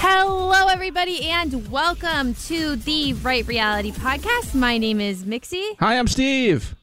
[0.00, 4.54] Hello, everybody, and welcome to the Right Reality Podcast.
[4.54, 6.74] My name is Mixie, Hi, I'm Steve.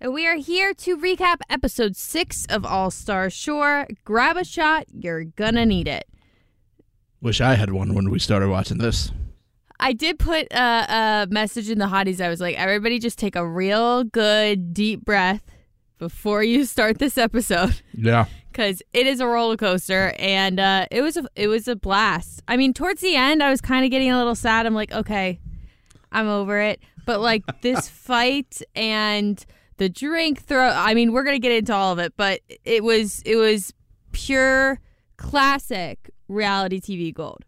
[0.00, 3.86] and we are here to recap episode six of All Star Shore.
[4.04, 6.08] Grab a shot, you're gonna need it.
[7.20, 9.12] Wish I had one when we started watching this.
[9.82, 12.20] I did put a, a message in the hotties.
[12.20, 15.42] I was like, everybody just take a real good deep breath
[15.98, 17.80] before you start this episode.
[17.94, 18.26] Yeah.
[18.50, 22.42] because it is a roller coaster and uh, it was a it was a blast.
[22.48, 24.66] I mean, towards the end, I was kind of getting a little sad.
[24.66, 25.40] I'm like, okay,
[26.10, 26.80] I'm over it.
[27.04, 29.44] But like this fight and
[29.78, 30.68] the drink throw.
[30.68, 33.72] I mean, we're gonna get into all of it, but it was it was
[34.12, 34.80] pure
[35.16, 37.44] classic reality TV gold.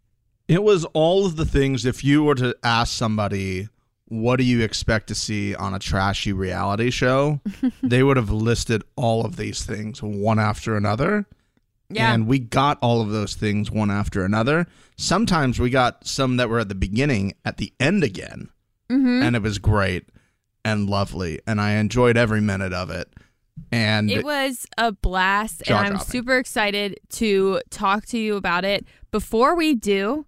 [0.48, 1.84] It was all of the things.
[1.84, 3.68] If you were to ask somebody,
[4.06, 7.40] what do you expect to see on a trashy reality show?
[7.82, 11.26] they would have listed all of these things one after another.
[11.90, 12.12] Yeah.
[12.12, 14.66] And we got all of those things one after another.
[14.96, 18.48] Sometimes we got some that were at the beginning, at the end again.
[18.90, 19.22] Mm-hmm.
[19.22, 20.08] And it was great
[20.64, 21.40] and lovely.
[21.46, 23.08] And I enjoyed every minute of it.
[23.70, 28.84] And It was a blast, and I'm super excited to talk to you about it.
[29.12, 30.26] Before we do,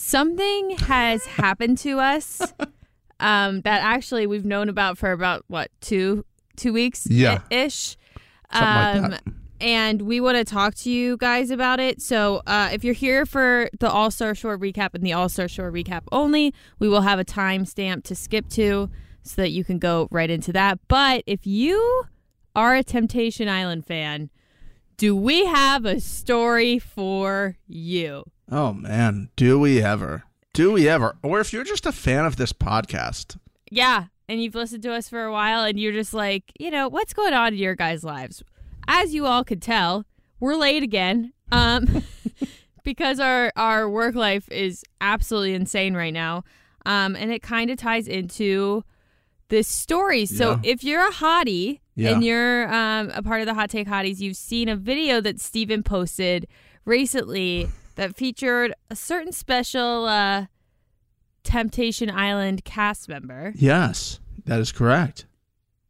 [0.00, 2.40] something has happened to us
[3.20, 6.24] um, that actually we've known about for about what two
[6.56, 7.40] two weeks Yeah.
[7.50, 7.96] ish.
[8.52, 9.22] Something like Um, that.
[9.60, 12.00] and we want to talk to you guys about it.
[12.02, 15.48] So, uh, if you're here for the All Star Shore recap and the All Star
[15.48, 18.90] Shore recap only, we will have a timestamp to skip to
[19.22, 20.78] so that you can go right into that.
[20.88, 22.04] But if you
[22.54, 24.30] are a Temptation Island fan,
[24.96, 28.24] do we have a story for you?
[28.50, 29.28] Oh, man.
[29.36, 30.24] Do we ever?
[30.52, 31.16] Do we ever?
[31.22, 33.36] Or if you're just a fan of this podcast,
[33.70, 34.04] Yeah.
[34.28, 37.14] And you've listened to us for a while and you're just like, you know, what's
[37.14, 38.42] going on in your guys' lives?
[38.88, 40.04] As you all could tell,
[40.40, 41.32] we're late again.
[41.52, 42.02] Um
[42.82, 46.42] because our our work life is absolutely insane right now.
[46.84, 48.82] Um and it kind of ties into
[49.48, 50.26] this story.
[50.26, 50.58] So Yeah.
[50.72, 52.12] if you're a hottie Yeah.
[52.14, 55.40] and you're um, a part of the Hot Take Hotties, you've seen a video that
[55.40, 56.48] Steven posted
[56.84, 60.46] recently that featured a certain special uh,
[61.42, 65.26] Temptation Island cast member yes, that is correct.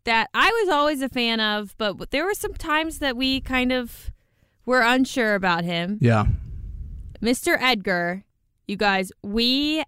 [0.04, 3.72] that I was always a fan of, but there were some times that we kind
[3.72, 4.10] of
[4.64, 5.98] were unsure about him.
[6.00, 6.26] Yeah.
[7.22, 7.56] Mr.
[7.60, 8.24] Edgar,
[8.66, 9.82] you guys, we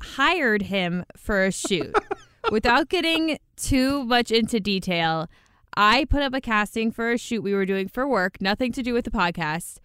[0.00, 1.94] hired him for a shoot.
[2.50, 5.28] Without getting too much into detail,
[5.76, 8.82] I put up a casting for a shoot we were doing for work, nothing to
[8.82, 9.78] do with the podcast.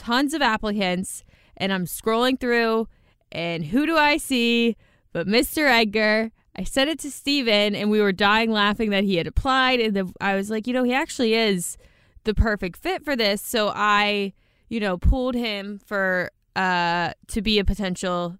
[0.00, 1.24] Tons of applicants,
[1.58, 2.88] and I'm scrolling through,
[3.30, 4.76] and who do I see
[5.12, 5.68] but Mr.
[5.68, 6.30] Edgar?
[6.56, 9.78] I sent it to Steven, and we were dying laughing that he had applied.
[9.78, 11.76] And the, I was like, you know, he actually is
[12.24, 13.42] the perfect fit for this.
[13.42, 14.32] So I,
[14.70, 18.36] you know, pulled him for uh to be a potential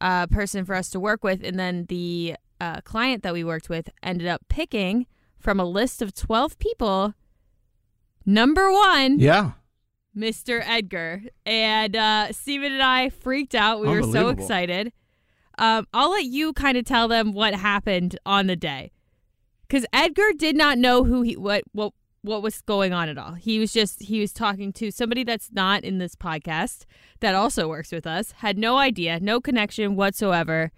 [0.00, 3.68] uh person for us to work with, and then the uh, client that we worked
[3.70, 5.06] with ended up picking
[5.38, 7.14] from a list of twelve people.
[8.26, 9.52] Number one, Yeah.
[10.18, 10.62] Mr.
[10.66, 11.22] Edgar.
[11.46, 13.80] And uh, Steven and I freaked out.
[13.80, 14.92] We were so excited.
[15.58, 18.92] Um, I'll let you kind of tell them what happened on the day.
[19.66, 21.92] Because Edgar did not know who he what what
[22.22, 23.34] what was going on at all.
[23.34, 26.84] He was just he was talking to somebody that's not in this podcast
[27.20, 28.32] that also works with us.
[28.32, 30.70] Had no idea, no connection whatsoever.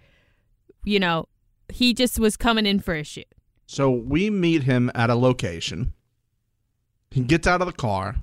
[0.83, 1.25] You know,
[1.69, 3.27] he just was coming in for a shoot.
[3.65, 5.93] So we meet him at a location.
[7.11, 8.17] He gets out of the car.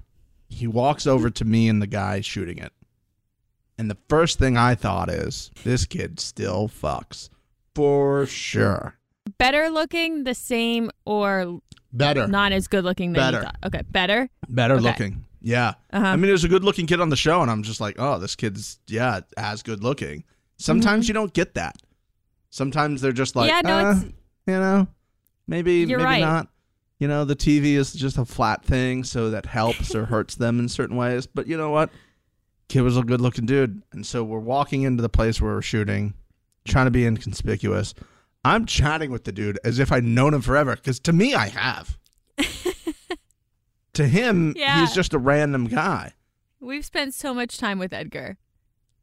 [0.48, 2.72] He walks over to me and the guy shooting it.
[3.76, 7.28] And the first thing I thought is, this kid still fucks.
[7.75, 8.97] For sure.
[9.38, 11.60] Better looking, the same, or
[11.92, 12.26] Better.
[12.26, 13.36] not as good looking than Better.
[13.38, 13.56] you thought.
[13.66, 14.28] Okay, better.
[14.48, 14.82] Better Okay.
[14.84, 15.25] looking.
[15.41, 15.75] Yeah.
[15.92, 16.04] Uh-huh.
[16.06, 18.19] I mean, there's a good looking kid on the show, and I'm just like, oh,
[18.19, 20.25] this kid's, yeah, as good looking.
[20.56, 21.76] Sometimes you don't get that.
[22.50, 23.69] Sometimes they're just like, Mm-hmm.
[23.69, 23.94] Yeah, no, "Uh,
[24.47, 24.88] you know,
[25.47, 26.20] maybe, You're maybe right.
[26.20, 26.48] not.
[26.98, 30.59] You know, the TV is just a flat thing, so that helps or hurts them
[30.59, 31.27] in certain ways.
[31.27, 31.91] But you know what?
[32.68, 33.83] Kid was a good looking dude.
[33.92, 36.15] And so we're walking into the place where we're shooting,
[36.66, 37.95] trying to be inconspicuous.
[38.45, 41.48] I'm chatting with the dude as if I'd known him forever, because to me, I
[41.48, 41.97] have.
[43.95, 44.80] to him, Yeah.
[44.80, 46.15] he's just a random guy.
[46.60, 48.36] We've spent so much time with Edgar.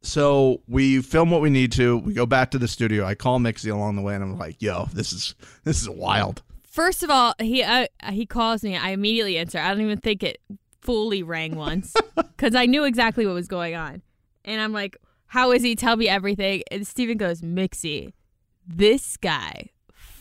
[0.02, 1.96] So we film what we need to.
[1.98, 3.04] We go back to the studio.
[3.04, 5.34] I call Mixie along the way, and I'm like, "Yo, this is
[5.64, 6.42] this is wild."
[6.76, 8.76] First of all, he uh, he calls me.
[8.76, 9.58] I immediately answer.
[9.58, 10.42] I don't even think it
[10.82, 14.02] fully rang once because I knew exactly what was going on.
[14.44, 15.74] And I'm like, "How is he?
[15.74, 18.12] Tell me everything." And Steven goes, "Mixie,
[18.66, 19.70] this guy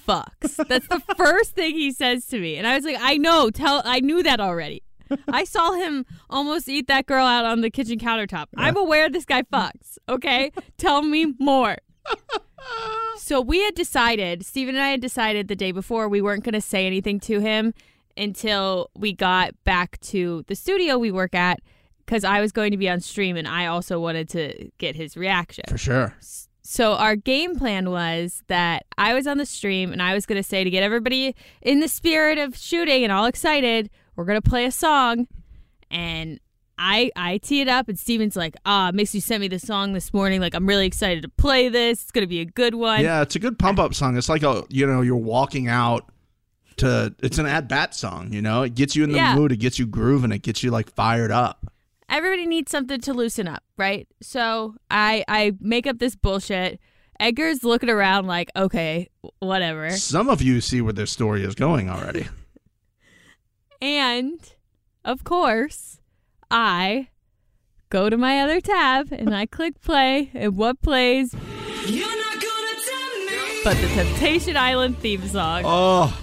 [0.08, 0.56] fucks.
[0.70, 2.56] That's the first thing he says to me.
[2.56, 4.82] And I was like, I know, tell I knew that already.
[5.28, 8.46] I saw him almost eat that girl out on the kitchen countertop.
[8.56, 9.98] I'm aware this guy fucks.
[10.08, 10.52] Okay?
[10.78, 11.78] tell me more.
[13.18, 16.54] So we had decided, Steven and I had decided the day before we weren't going
[16.54, 17.74] to say anything to him
[18.16, 21.60] until we got back to the studio we work at
[22.06, 25.18] because I was going to be on stream and I also wanted to get his
[25.18, 25.66] reaction.
[25.68, 26.16] For sure.
[26.62, 30.38] So our game plan was that I was on the stream and I was going
[30.38, 34.42] to say to get everybody in the spirit of shooting and all excited, we're going
[34.42, 35.28] to play a song
[35.90, 36.40] and
[36.78, 40.14] I I tee it up and Steven's like, "Ah, Mixie sent me the song this
[40.14, 40.42] morning.
[40.42, 42.02] Like I'm really excited to play this.
[42.04, 44.18] It's going to be a good one." Yeah, it's a good pump up song.
[44.18, 46.12] It's like a you know you're walking out
[46.78, 47.16] to.
[47.24, 48.34] It's an at bat song.
[48.34, 49.36] You know, it gets you in the Yeah.
[49.36, 49.52] mood.
[49.52, 50.32] It gets you grooving.
[50.32, 51.72] It gets you like fired up.
[52.10, 54.08] everybody needs something to loosen up, right?
[54.22, 56.80] So I I make up this bullshit.
[57.20, 59.08] Edgar's looking around like, okay,
[59.40, 59.90] whatever.
[59.92, 62.28] Some of you see where this story is going already.
[63.82, 64.40] And
[65.04, 66.00] of course,
[66.52, 67.10] I
[67.90, 71.34] go to my other tab and I click play, and what plays
[71.86, 73.62] You're not gonna tell me.
[73.64, 75.64] but the Temptation Island theme song?
[75.66, 76.20] Oh.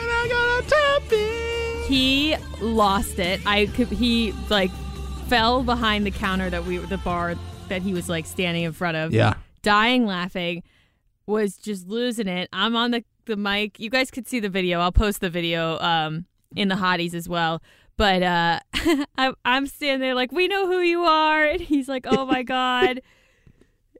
[0.00, 1.88] And I got a topping.
[1.88, 3.40] He lost it.
[3.46, 4.70] I could he like
[5.28, 7.34] fell behind the counter that we the bar
[7.68, 9.12] that he was like standing in front of.
[9.12, 9.34] Yeah.
[9.62, 10.62] dying laughing,
[11.26, 12.48] was just losing it.
[12.52, 13.80] I'm on the, the mic.
[13.80, 14.80] You guys could see the video.
[14.80, 17.62] I'll post the video um, in the hotties as well.
[17.96, 18.60] But uh,
[19.18, 21.44] I, I'm standing there like, we know who you are.
[21.44, 23.00] And he's like, oh my God.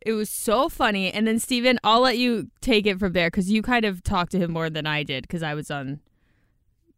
[0.04, 1.12] it was so funny.
[1.12, 4.32] And then, Steven, I'll let you take it from there because you kind of talked
[4.32, 6.00] to him more than I did because I was on.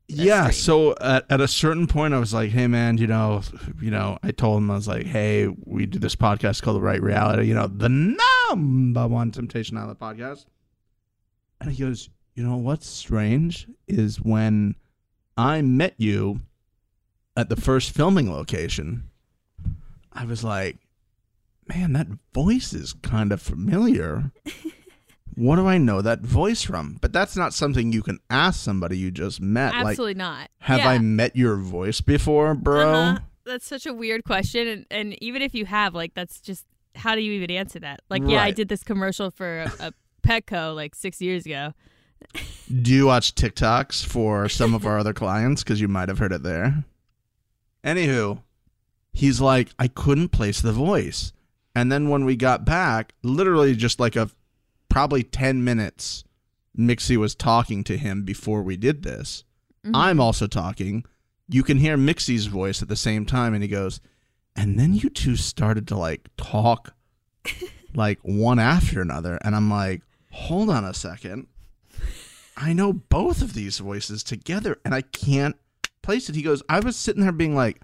[0.09, 0.45] Yeah.
[0.45, 0.55] great.
[0.55, 3.43] So at, at a certain point, I was like, "Hey, man, you know,
[3.81, 6.81] you know," I told him I was like, "Hey, we do this podcast called The
[6.81, 7.47] Right Reality.
[7.47, 10.47] You know, the number one Temptation Island podcast."
[11.61, 14.77] And he goes, "You know what's strange is when
[15.37, 16.41] I met you
[17.37, 19.11] at the first filming location,
[20.13, 20.79] I was like,
[21.69, 24.31] man, that voice is kind of familiar."
[25.37, 26.97] What do I know that voice from?
[27.03, 29.75] But that's not something you can ask somebody you just met.
[29.75, 30.49] Like, Absolutely not.
[30.61, 30.89] have Yeah.
[30.89, 32.93] I met your voice before, bro?
[32.93, 33.19] Uh-huh.
[33.45, 36.65] That's such a weird question, and, and even if you have, like, that's just
[36.97, 38.01] how do you even answer that?
[38.09, 39.93] Like, yeah, I did this commercial for a, a
[40.27, 41.75] Petco like six years ago.
[42.83, 45.63] Do you watch TikToks for some of our other clients?
[45.63, 46.85] Because you might have heard it there.
[47.87, 48.43] Anywho,
[49.13, 51.33] he's like, I couldn't place the voice.
[51.75, 54.31] And then when we got back, literally just like a
[54.89, 56.25] probably 10 minutes,
[56.77, 59.45] Mixie was talking to him before we did this.
[59.85, 59.95] Mm-hmm.
[59.95, 61.05] I'm also talking.
[61.49, 63.55] You can hear Mixie's voice at the same time.
[63.55, 64.01] And he goes,
[64.57, 66.95] and then you two started to like talk
[67.95, 69.39] like one after another.
[69.43, 70.03] And I'm like,
[70.33, 71.47] hold on a second.
[72.57, 75.57] I know both of these voices together and I can't
[76.07, 76.35] place it.
[76.35, 77.81] He goes, I was sitting there being like,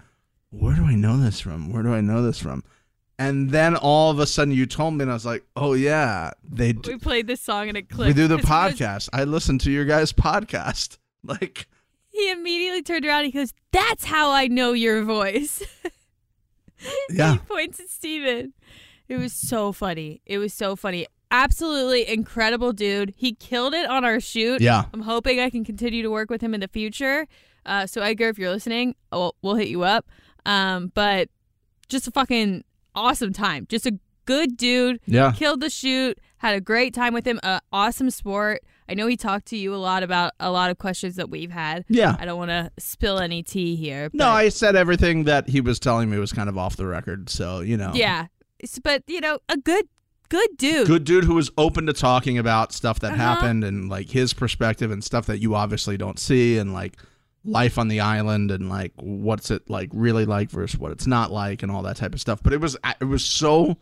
[0.49, 1.71] where do I know this from?
[1.71, 2.63] Where do I know this from?
[3.19, 6.31] And then all of a sudden you told me, and I was like, oh, yeah,
[6.43, 8.07] they do, We played this song and it clicked.
[8.07, 9.09] we do the he was- podcast.
[9.13, 10.97] I listened to your guys' podcast.
[11.25, 11.67] Like,
[12.09, 13.23] He immediately turned around.
[13.23, 15.63] And he goes, "That's how I know your voice."
[17.09, 17.33] yeah.
[17.33, 18.51] he points at Steven.
[19.07, 20.21] It was so funny.
[20.25, 21.07] It was so funny.
[21.31, 23.13] Absolutely incredible dude.
[23.15, 24.59] He killed it on our shoot.
[24.61, 24.83] Yeah.
[24.93, 27.25] I'm hoping I can continue to work with him in the future.
[27.65, 30.05] Uh, so Edgar, if you're listening, we'll, we'll hit you up.
[30.45, 31.29] Um, but
[31.89, 32.63] just a fucking
[32.95, 33.65] awesome time.
[33.69, 34.99] Just a good dude.
[35.05, 35.31] Yeah.
[35.31, 36.19] Killed the shoot.
[36.37, 37.39] Had a great time with him.
[37.43, 38.61] Uh, awesome sport.
[38.89, 41.51] I know he talked to you a lot about a lot of questions that we've
[41.51, 41.85] had.
[41.87, 42.17] Yeah.
[42.19, 44.09] I don't want to spill any tea here.
[44.11, 47.29] No, I said everything that he was telling me was kind of off the record.
[47.29, 47.91] So, you know.
[47.93, 48.27] Yeah,
[48.83, 49.87] but you know, a good,
[50.27, 50.87] good dude.
[50.87, 53.21] Good dude who was open to talking about stuff that Uh-huh.
[53.21, 56.97] happened and like his perspective and stuff that you obviously don't see and like
[57.45, 61.31] life on the island and like what's it like really like versus what it's not
[61.31, 62.41] like and all that type of stuff.
[62.41, 63.77] But it was it was so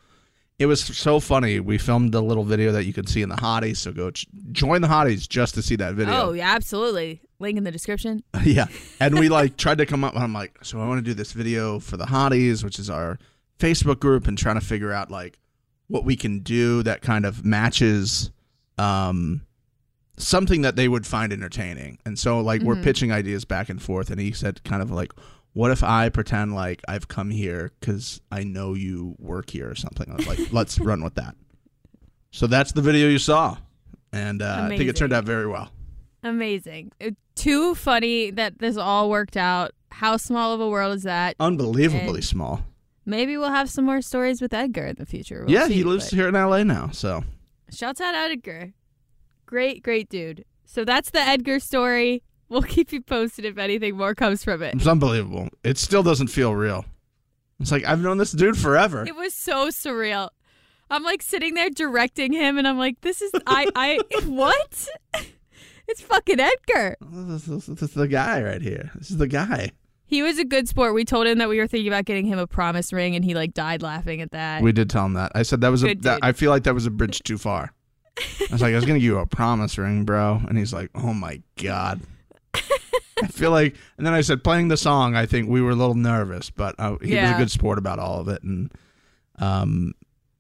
[0.60, 1.60] it was so funny.
[1.60, 4.28] We filmed a little video that you can see in the hotties, so go ch-
[4.52, 6.14] join the hotties just to see that video.
[6.14, 7.22] Oh yeah, absolutely.
[7.40, 8.24] Link in the description.
[8.44, 8.68] yeah.
[9.00, 11.14] And we like tried to come up and I'm like, so I want to do
[11.14, 13.18] this video for the hotties, which is our
[13.60, 15.40] Facebook group, and trying to figure out like
[15.88, 18.32] what we can do that kind of matches
[18.78, 19.42] um
[20.18, 21.98] something that they would find entertaining.
[22.06, 25.14] And so like we're pitching ideas back and forth and he said kind of like
[25.54, 29.76] what if I pretend like I've come here cuz I know you work here or
[29.76, 30.10] something.
[30.12, 31.36] I was like, let's run with that.
[32.32, 33.58] So that's the video you saw.
[34.14, 35.72] And uh, I think it turned out very well.
[36.24, 36.92] Amazing.
[37.00, 39.72] It- too funny that this all worked out.
[39.90, 41.36] How small of a world is that?
[41.40, 42.66] Unbelievably And- small.
[43.04, 45.44] Maybe we'll have some more stories with Edgar in the future.
[45.46, 46.90] We'll yeah, see, he lives here in LA now.
[46.92, 47.24] So
[47.74, 48.74] Shouts out Edgar.
[49.52, 50.46] Great, great dude.
[50.66, 52.24] So that's the Edgar story.
[52.48, 54.76] We'll keep you posted if anything more comes from it.
[54.76, 55.50] It's unbelievable.
[55.62, 56.86] It still doesn't feel real.
[57.60, 59.06] It's like I've known this dude forever.
[59.06, 60.30] It was so surreal.
[60.90, 64.88] I'm like sitting there directing him, and I'm like, "This is I I what?
[65.88, 68.92] It's fucking Edgar." This is, this is the guy right here.
[68.96, 69.72] This is the guy.
[70.06, 70.94] He was a good sport.
[70.94, 73.34] We told him that we were thinking about getting him a promise ring, and he
[73.34, 74.62] like died laughing at that.
[74.62, 75.34] We did tell him that.
[75.36, 75.94] I said that was a.
[75.96, 76.20] That.
[76.22, 77.74] I feel like that was a bridge too far.
[78.20, 80.90] I was like, I was gonna give you a promise ring, bro, and he's like,
[80.96, 82.02] Oh my god.
[82.54, 85.16] I feel like, and then I said, playing the song.
[85.16, 88.00] I think we were a little nervous, but uh, he was a good sport about
[88.00, 88.72] all of it, and
[89.40, 89.94] um,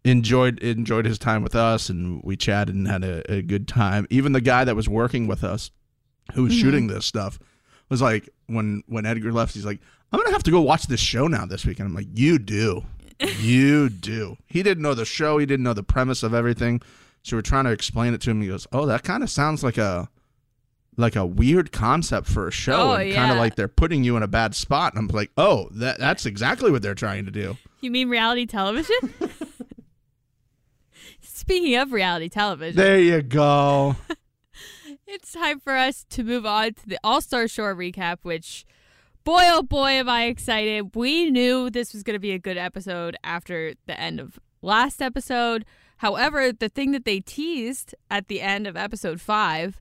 [0.04, 4.08] enjoyed enjoyed his time with us, and we chatted and had a, a good time.
[4.10, 5.72] Even the guy that was working with us,
[6.34, 6.62] who was Mm-hmm.
[6.62, 7.40] shooting this stuff,
[7.90, 9.80] was like, when when Edgar left, he's like,
[10.12, 11.88] I'm gonna have to go watch this show now this weekend.
[11.88, 12.84] I'm like, you do,
[13.40, 14.38] you do.
[14.48, 15.38] He didn't know the show.
[15.38, 16.82] He didn't know the premise of everything.
[17.24, 18.42] So we're trying to explain it to him.
[18.42, 20.10] He goes, "Oh, that kind of sounds like a
[20.98, 24.18] like a weird concept for a show, Oh, and kind of like they're putting you
[24.18, 27.32] in a bad spot." And I'm like, "Oh, that that's exactly what they're trying to
[27.32, 28.96] do." You mean reality television?
[31.22, 33.96] Speaking of reality television, There you go.
[35.08, 38.66] it's time for us to move on to the All Star Shore recap, which,
[39.24, 40.96] boy, oh boy, am I excited.
[40.96, 45.02] We knew this was going to be a good episode after the end of last
[45.02, 45.66] episode.
[46.02, 49.80] However, the thing that they teased at the end of episode five,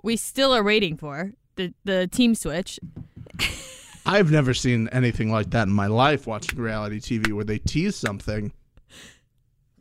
[0.00, 2.78] we still are waiting for the, the team switch.
[4.06, 7.96] I've never seen anything like that in my life watching reality TV where they tease
[7.96, 8.52] something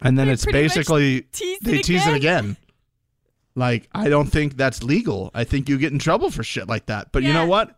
[0.02, 1.28] and then They it's basically
[1.62, 2.58] they it tease it again.
[3.54, 5.30] Like I don't think that's legal.
[5.36, 7.12] I think you get in trouble for shit like that.
[7.12, 7.76] But you know what?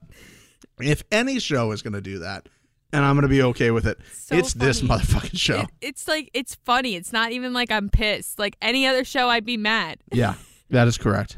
[0.80, 2.48] If any show is going to do that,
[2.94, 5.60] and I'm going to be okay with it, So it's this motherfucking show.
[5.62, 6.96] It- it's like, it's funny.
[6.96, 8.38] It's not even like I'm pissed.
[8.40, 10.00] Like any other show, I'd be mad.
[10.12, 10.36] yeah,
[10.70, 11.38] that is correct.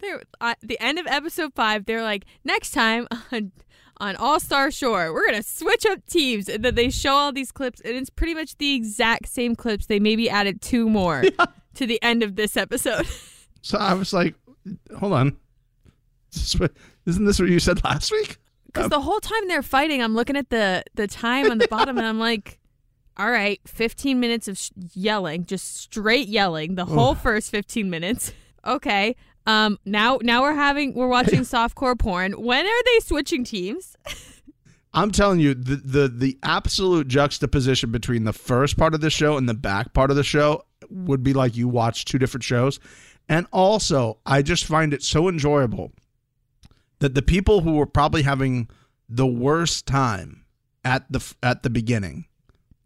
[0.00, 1.84] They're at the end of episode five.
[1.86, 3.52] They're like, next time on
[3.98, 7.52] on All Star Shore, we're gonna switch up teams, and then they show all these
[7.52, 9.86] clips, and it's pretty much the exact same clips.
[9.86, 11.22] They maybe added two more
[11.74, 13.06] to the end of this episode.
[13.60, 14.34] So I was like,
[14.98, 15.36] hold on.
[16.32, 16.72] Is this what-
[17.06, 18.38] Isn't this what you said last week?
[18.72, 21.98] Because the whole time they're fighting, I'm looking at the the time on the bottom,
[21.98, 22.58] and I'm like,
[23.16, 28.32] all right, 15 minutes of sh- yelling, just straight yelling, the whole first 15 minutes.
[28.64, 29.16] Okay.
[29.44, 29.76] Um.
[29.84, 32.30] Now, now we're having we're watching softcore porn.
[32.34, 33.96] When are they switching teams?
[34.94, 39.36] I'm telling you, the, the the absolute juxtaposition between the first part of the show
[39.36, 42.78] and the back part of the show would be like you watch two different shows.
[43.28, 45.90] And also, I just find it so enjoyable
[47.02, 48.68] that the people who were probably having
[49.08, 50.44] the worst time
[50.84, 52.26] at the at the beginning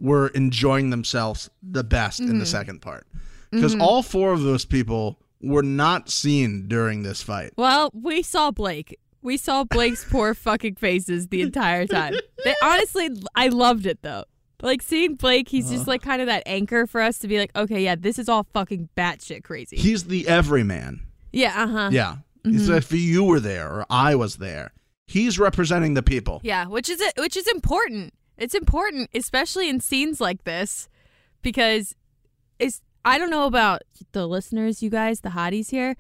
[0.01, 2.45] were enjoying themselves the best in the mm-hmm.
[2.45, 3.07] second part.
[3.51, 3.83] Because mm-hmm.
[3.83, 7.53] all four of those people were not seen during this fight.
[7.57, 8.99] Well, we saw Blake.
[9.21, 12.15] We saw Blake's poor fucking faces the entire time.
[12.43, 14.25] They, honestly, I loved it though.
[14.63, 15.91] Like seeing Blake, he's just uh-huh.
[15.91, 18.47] like kind of that anchor for us to be like, okay, yeah, this is all
[18.55, 19.77] fucking batshit crazy.
[19.77, 21.03] He's the everyman.
[21.33, 21.91] yeah, uh huh.
[21.93, 22.17] Yeah.
[22.47, 22.79] He's mm-hmm.
[22.79, 24.73] if you were there or I was there,
[25.07, 26.41] he's representing the people.
[26.43, 28.15] Yeah, which is which is important.
[28.39, 30.89] It's important, especially in scenes like this,
[31.43, 31.95] because
[32.59, 32.83] it's.
[33.05, 35.97] I don't know about the listeners, you guys, the hotties here.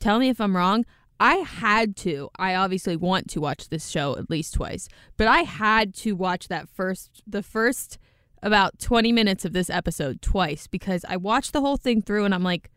[0.00, 0.86] Tell me if I'm wrong.
[1.20, 2.30] I had to.
[2.38, 6.48] I obviously want to watch this show at least twice, but I had to watch
[6.48, 7.98] that first, the first
[8.42, 12.34] about 20 minutes of this episode twice because I watched the whole thing through and
[12.34, 12.70] I'm like,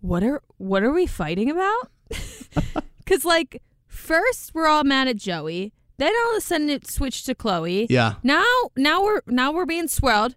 [0.00, 1.90] what are what are we fighting about?
[3.08, 7.24] Because like first we're all mad at Joey, then all of a sudden it switched
[7.24, 7.86] to Chloe.
[7.88, 8.16] Yeah.
[8.22, 8.44] Now
[8.76, 10.36] now we're now we're being swirled.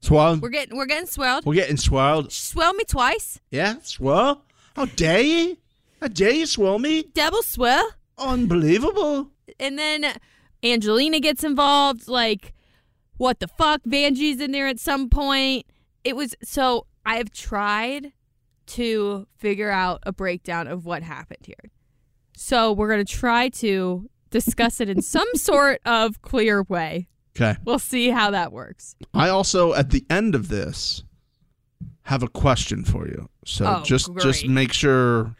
[0.00, 0.36] Swirl.
[0.36, 1.44] We're getting we're getting swirled.
[1.44, 2.32] We're getting swirled.
[2.32, 3.40] Swirl me twice.
[3.50, 4.44] Yeah, swirl.
[4.74, 5.58] How dare you?
[6.00, 7.02] How dare you swirl me?
[7.12, 7.86] Double swirl.
[8.16, 9.30] Unbelievable.
[9.60, 10.14] And then
[10.62, 12.08] Angelina gets involved.
[12.08, 12.54] Like,
[13.18, 13.82] what the fuck?
[13.86, 15.66] Vanjie's in there at some point.
[16.02, 18.12] It was so I have tried
[18.66, 21.70] to figure out a breakdown of what happened here.
[22.36, 27.08] So we're gonna try to discuss it in some sort of clear way.
[27.36, 27.56] Okay.
[27.64, 28.96] We'll see how that works.
[29.14, 31.04] I also at the end of this
[32.02, 33.28] have a question for you.
[33.44, 35.34] So Oh, just just make sure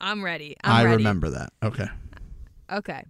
[0.00, 0.56] I'm ready.
[0.64, 0.96] I'm i ready.
[0.96, 1.52] remember that.
[1.62, 1.86] Okay.
[2.72, 3.04] Okay.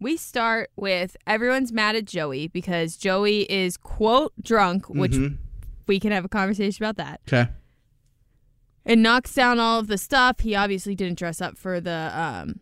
[0.00, 5.38] We start with everyone's mad at Joey because Joey is quote drunk, which Mhm.
[5.86, 7.20] we can have a conversation about that.
[7.28, 7.50] Okay.
[8.88, 10.40] And knocks down all of the stuff.
[10.40, 12.60] He obviously didn't dress up for the um,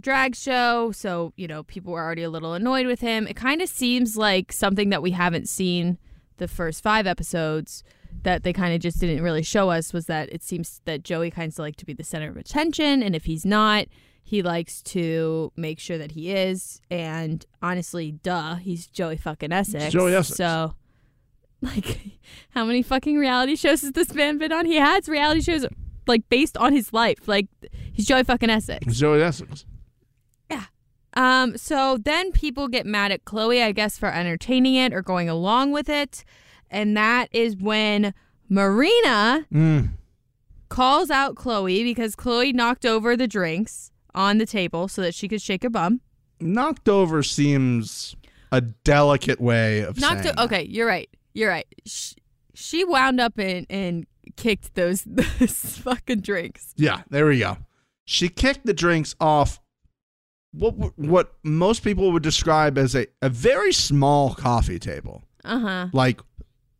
[0.00, 3.26] drag show, so you know people were already a little annoyed with him.
[3.26, 5.98] It kind of seems like something that we haven't seen
[6.36, 7.84] the first five episodes
[8.22, 11.30] that they kind of just didn't really show us was that it seems that Joey
[11.30, 13.86] kind of like to be the center of attention, and if he's not,
[14.22, 16.80] he likes to make sure that he is.
[16.90, 19.92] And honestly, duh, he's Joey fucking Essex.
[19.92, 20.36] Joey Essex.
[20.36, 20.74] So,
[21.62, 22.18] like,
[22.50, 24.66] how many fucking reality shows has this man been on?
[24.66, 25.66] He has reality shows
[26.06, 27.26] like based on his life.
[27.26, 27.48] Like,
[27.92, 28.96] he's Joey fucking Essex.
[28.96, 29.64] Joey Essex.
[30.50, 30.64] Yeah.
[31.14, 35.28] Um, so then people get mad at Chloe, I guess, for entertaining it or going
[35.28, 36.24] along with it.
[36.70, 38.12] And that is when
[38.48, 39.90] Marina Mm.
[40.68, 45.28] calls out Chloe because Chloe knocked over the drinks on the table so that she
[45.28, 46.00] could shake her bum.
[46.40, 48.16] Knocked over seems
[48.52, 50.34] a delicate way of Knocked saying.
[50.38, 51.08] o- okay, you're right.
[51.34, 51.66] You're right.
[51.84, 52.14] She,
[52.54, 56.72] she wound up and, and kicked those, those fucking drinks.
[56.76, 57.58] Yeah, there we go.
[58.06, 59.60] She kicked the drinks off
[60.52, 65.86] what what most people would describe as a, a very small coffee table, Uh huh.
[65.92, 66.20] like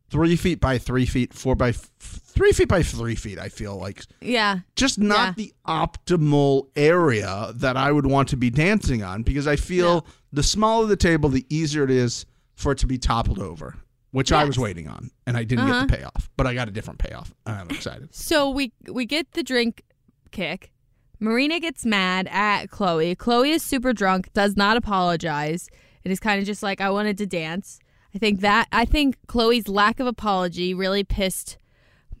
[0.09, 3.37] three feet by three feet, four by f- three feet by three feet.
[3.37, 4.59] I feel like Yeah.
[4.77, 5.45] just not Yeah.
[5.45, 10.43] the optimal area that I would want to be dancing on because I feel the
[10.43, 13.75] smaller the table, the easier it is for it to be toppled over,
[14.15, 15.81] which I was waiting on, and I didn't Uh-huh.
[15.81, 17.33] get the payoff, but I got a different payoff.
[17.45, 18.07] and I'm excited.
[18.13, 19.83] So we we get the drink
[20.31, 20.71] kick.
[21.19, 23.15] Marina gets mad at Chloe.
[23.15, 25.69] Chloe is super drunk, does not apologize.
[26.03, 27.79] It is kind of just like I wanted to dance.
[28.13, 31.57] I think that I think Chloe's lack of apology really pissed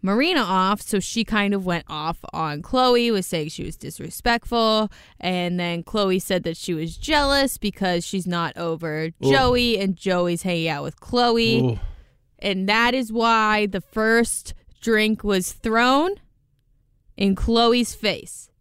[0.05, 4.91] Marina off, so she kind of went off on Chloe, was saying she was disrespectful,
[5.19, 10.43] and then Chloe said that she was jealous because she's not over Joey and Joey's
[10.43, 11.59] hanging out with Chloe.
[11.59, 11.79] Ooh.
[12.37, 16.11] And that is why the first drink was thrown
[17.17, 18.51] in Chloe's face.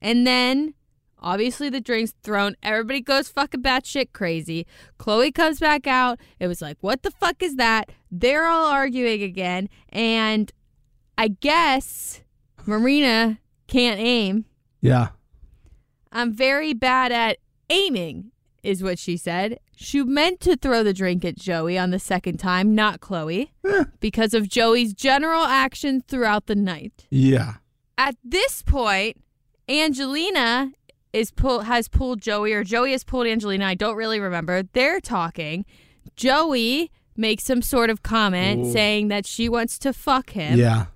[0.00, 0.72] And then,
[1.18, 2.56] obviously, the drink's thrown.
[2.62, 4.66] Everybody goes fucking batshit crazy.
[4.96, 6.18] Chloe comes back out.
[6.40, 7.90] It was like, what the fuck is that?
[8.10, 9.68] They're all arguing again.
[9.90, 10.50] And
[11.16, 12.22] I guess
[12.66, 14.46] Marina can't aim.
[14.80, 15.08] Yeah.
[16.12, 17.38] I'm very bad at
[17.70, 18.30] aiming,
[18.62, 19.58] is what she said.
[19.76, 23.84] She meant to throw the drink at Joey on the second time, not Chloe, eh.
[24.00, 27.06] because of Joey's general actions throughout the night.
[27.10, 27.54] Yeah.
[27.98, 29.16] At this point,
[29.68, 30.72] Angelina
[31.12, 33.66] is pull has pulled Joey, or Joey has pulled Angelina.
[33.66, 34.62] I don't really remember.
[34.62, 35.64] They're talking.
[36.16, 38.72] Joey makes some sort of comment Ooh.
[38.72, 40.58] saying that she wants to fuck him.
[40.58, 40.86] Yeah.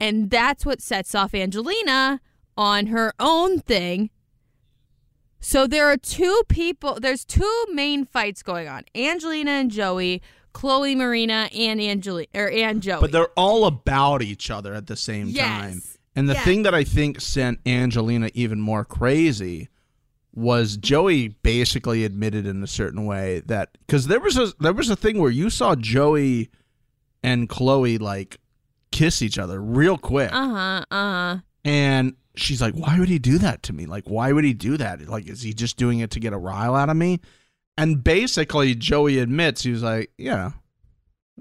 [0.00, 2.20] And that's what sets off Angelina
[2.56, 4.10] on her own thing.
[5.40, 10.94] So there are two people, there's two main fights going on Angelina and Joey, Chloe
[10.94, 13.00] Marina and Angelina, or and Joey.
[13.00, 15.46] But they're all about each other at the same Yes.
[15.46, 15.82] time.
[16.16, 16.44] And the Yes.
[16.44, 19.68] thing that I think sent Angelina even more crazy
[20.34, 24.90] was Joey basically admitted in a certain way that because there was a there was
[24.90, 26.50] a thing where you saw Joey
[27.22, 28.38] and Chloe like
[28.92, 31.38] kiss each other real quick, uh huh, uh huh.
[31.64, 33.86] and she's like, "Why would he do that to me?
[33.86, 35.06] Like, why would he do that?
[35.08, 37.20] Like, is he just doing it to get a rile out of me?"
[37.78, 40.52] And basically, Joey admits he was like, "Yeah,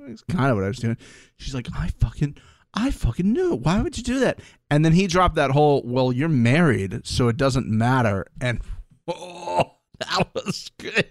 [0.07, 0.97] it's kind of what I was doing."
[1.37, 2.37] She's like, "I fucking."
[2.75, 3.53] I fucking knew.
[3.53, 3.61] it.
[3.61, 4.41] Why would you do that?
[4.69, 8.25] And then he dropped that whole, well, you're married, so it doesn't matter.
[8.41, 8.61] And
[9.07, 11.05] oh, that was good.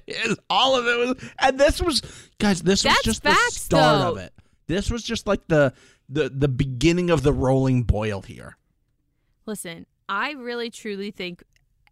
[0.51, 2.03] All of it was, and this was,
[2.39, 4.11] guys, this was just facts, the start though.
[4.13, 4.33] of it.
[4.67, 5.73] This was just like the
[6.09, 8.57] the the beginning of the rolling boil here.
[9.47, 11.43] Listen, I really truly think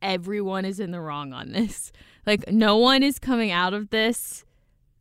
[0.00, 1.92] everyone is in the wrong on this.
[2.24, 4.44] Like, no one is coming out of this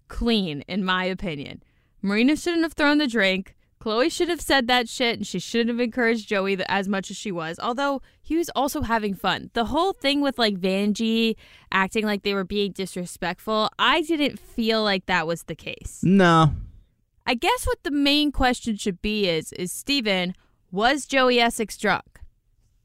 [0.08, 1.62] clean, in my opinion.
[2.02, 3.56] Marina shouldn't have thrown the drink.
[3.78, 7.18] Chloe should have said that shit, and she shouldn't have encouraged Joey as much as
[7.18, 7.60] she was.
[7.62, 9.52] Although he was also having fun.
[9.54, 11.36] The whole thing with like Vanjie
[11.72, 16.00] acting like they were being disrespectful, I didn't feel like that was the case.
[16.02, 16.56] No,
[17.26, 20.36] I guess what the main question should be is: Is Steven,
[20.72, 22.20] was Joey Essex drunk?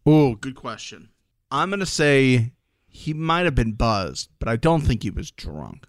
[0.04, 1.10] Oh, good question.
[1.50, 2.52] I'm gonna say
[2.86, 5.86] he might have been buzzed, but I don't think he was drunk.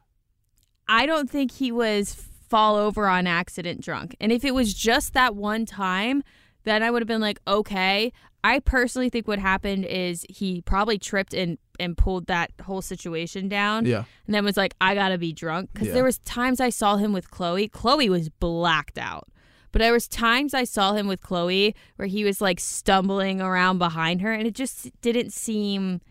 [0.87, 2.13] I don't think he was
[2.49, 4.15] fall over on accident drunk.
[4.19, 6.23] And if it was just that one time,
[6.63, 8.11] then I would have been like, okay.
[8.43, 13.47] I personally think what happened is he probably tripped and and pulled that whole situation
[13.49, 13.85] down.
[13.85, 14.03] Yeah.
[14.25, 15.69] And then was like, I gotta be drunk.
[15.73, 15.93] Because Yeah.
[15.95, 17.67] there was times I saw him with Chloe.
[17.67, 19.27] Chloe was blacked out.
[19.71, 23.77] But there was times I saw him with Chloe where he was like stumbling around
[23.79, 26.01] behind her and it just didn't seem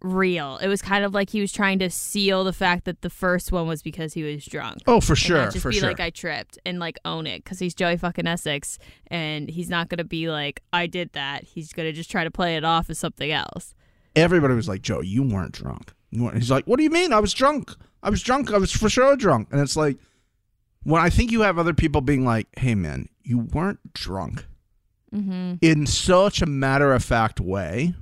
[0.00, 0.58] real.
[0.58, 3.50] It was kind of like he was trying to seal the fact that the first
[3.50, 4.78] one was because he was drunk.
[4.86, 5.88] Oh, for sure, just for be sure.
[5.88, 9.88] like I tripped and like own it because he's Joey fucking Essex and he's not
[9.88, 11.44] gonna be like I did that.
[11.44, 13.74] He's gonna just try to play it off as something else.
[14.18, 16.36] Everybody was like, "Joe, you weren't drunk." You weren't.
[16.36, 17.12] He's like, "What do you mean?
[17.12, 17.70] I was drunk.
[18.02, 18.52] I was drunk.
[18.52, 19.98] I was for sure drunk." And it's like,
[20.84, 24.46] when I think you have other people being like, "Hey, man, you weren't drunk,"
[25.14, 25.54] Mm-hmm.
[25.62, 27.94] in such a matter of fact way.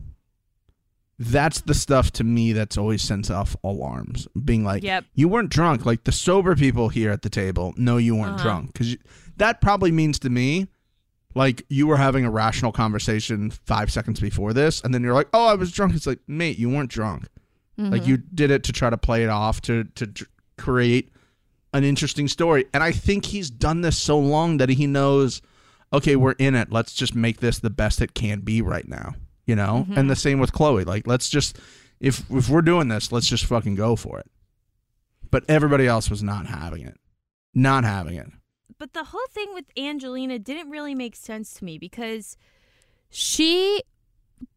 [1.18, 4.29] That's the stuff to me that's always sends off alarms.
[4.44, 5.07] Being like, Yep.
[5.14, 5.87] you weren't drunk.
[5.87, 8.42] Like the sober people here at the table know you weren't Uh-huh.
[8.42, 8.96] drunk because
[9.38, 10.66] that probably means to me,
[11.37, 15.29] like you were having a rational conversation five seconds before this, and then you're like,
[15.33, 17.29] "Oh, I was drunk." It's like, mate, you weren't drunk.
[17.79, 18.11] Like mm-hmm.
[18.11, 21.11] you did it to try to play it off to to create
[21.75, 22.64] an interesting story.
[22.72, 25.42] And I think he's done this so long that he knows,
[25.92, 26.72] okay, we're in it.
[26.72, 29.14] Let's just make this the best it can be right now.
[29.44, 29.85] You know?
[29.87, 29.99] Mm-hmm.
[29.99, 30.85] And the same with Chloe.
[30.85, 31.59] Like let's just
[32.01, 34.31] if if we're doing this, let's just fucking go for it.
[35.31, 36.99] But everybody else was not having it.
[37.53, 38.29] Not having it.
[38.78, 42.36] But the whole thing with Angelina didn't really make sense to me because
[43.10, 43.82] she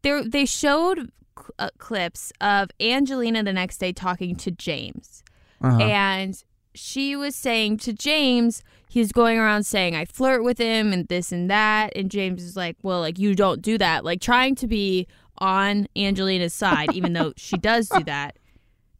[0.02, 5.22] there they showed cl- uh, clips of Angelina the next day talking to James.
[5.62, 5.78] Uh-huh.
[5.78, 6.42] and
[6.74, 11.32] she was saying to James he's going around saying I flirt with him and this
[11.32, 11.92] and that.
[11.94, 14.04] And James is like well like you don't do that.
[14.04, 15.06] Like trying to be
[15.38, 18.38] on Angelina's side even though she does do that.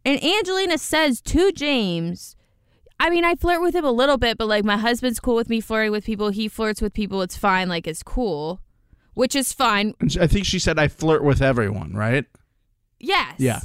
[0.04, 2.36] And Angelina says to James
[3.00, 5.48] I mean, I flirt with him a little bit, but like my husband's cool with
[5.48, 6.28] me flirting with people.
[6.28, 7.22] He flirts with people.
[7.22, 7.66] It's fine.
[7.66, 8.60] Like it's cool,
[9.14, 9.94] which is fine.
[10.20, 12.26] I think she said I flirt with everyone, right?
[12.98, 13.36] Yes.
[13.38, 13.60] Yeah.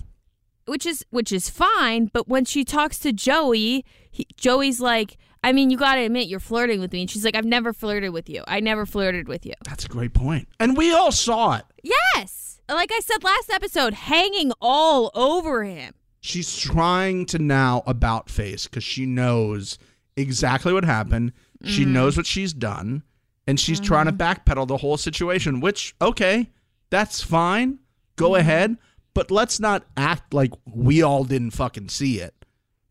[0.68, 2.10] Which is which is fine.
[2.14, 6.28] But when she talks to Joey, he, Joey's like, I mean, you got to admit
[6.28, 8.42] you're flirting with me, and she's like, I've never flirted with you.
[8.48, 9.54] I never flirted with you.
[9.66, 10.48] That's a great point.
[10.62, 11.66] And we all saw it.
[11.84, 12.62] Yes.
[12.70, 15.94] Like I said last episode, hanging all over him.
[16.26, 19.78] She's trying to now about face because she knows
[20.18, 21.32] exactly what happened.
[21.64, 21.90] She mm.
[21.90, 23.04] knows what she's done,
[23.48, 24.22] and she's trying to mm-hmm.
[24.52, 25.60] backpedal the whole situation.
[25.60, 26.50] Which okay,
[26.90, 27.80] that's fine.
[28.16, 28.40] Go mm-hmm.
[28.40, 28.78] ahead,
[29.14, 32.34] but let's not act like we all didn't fucking see it.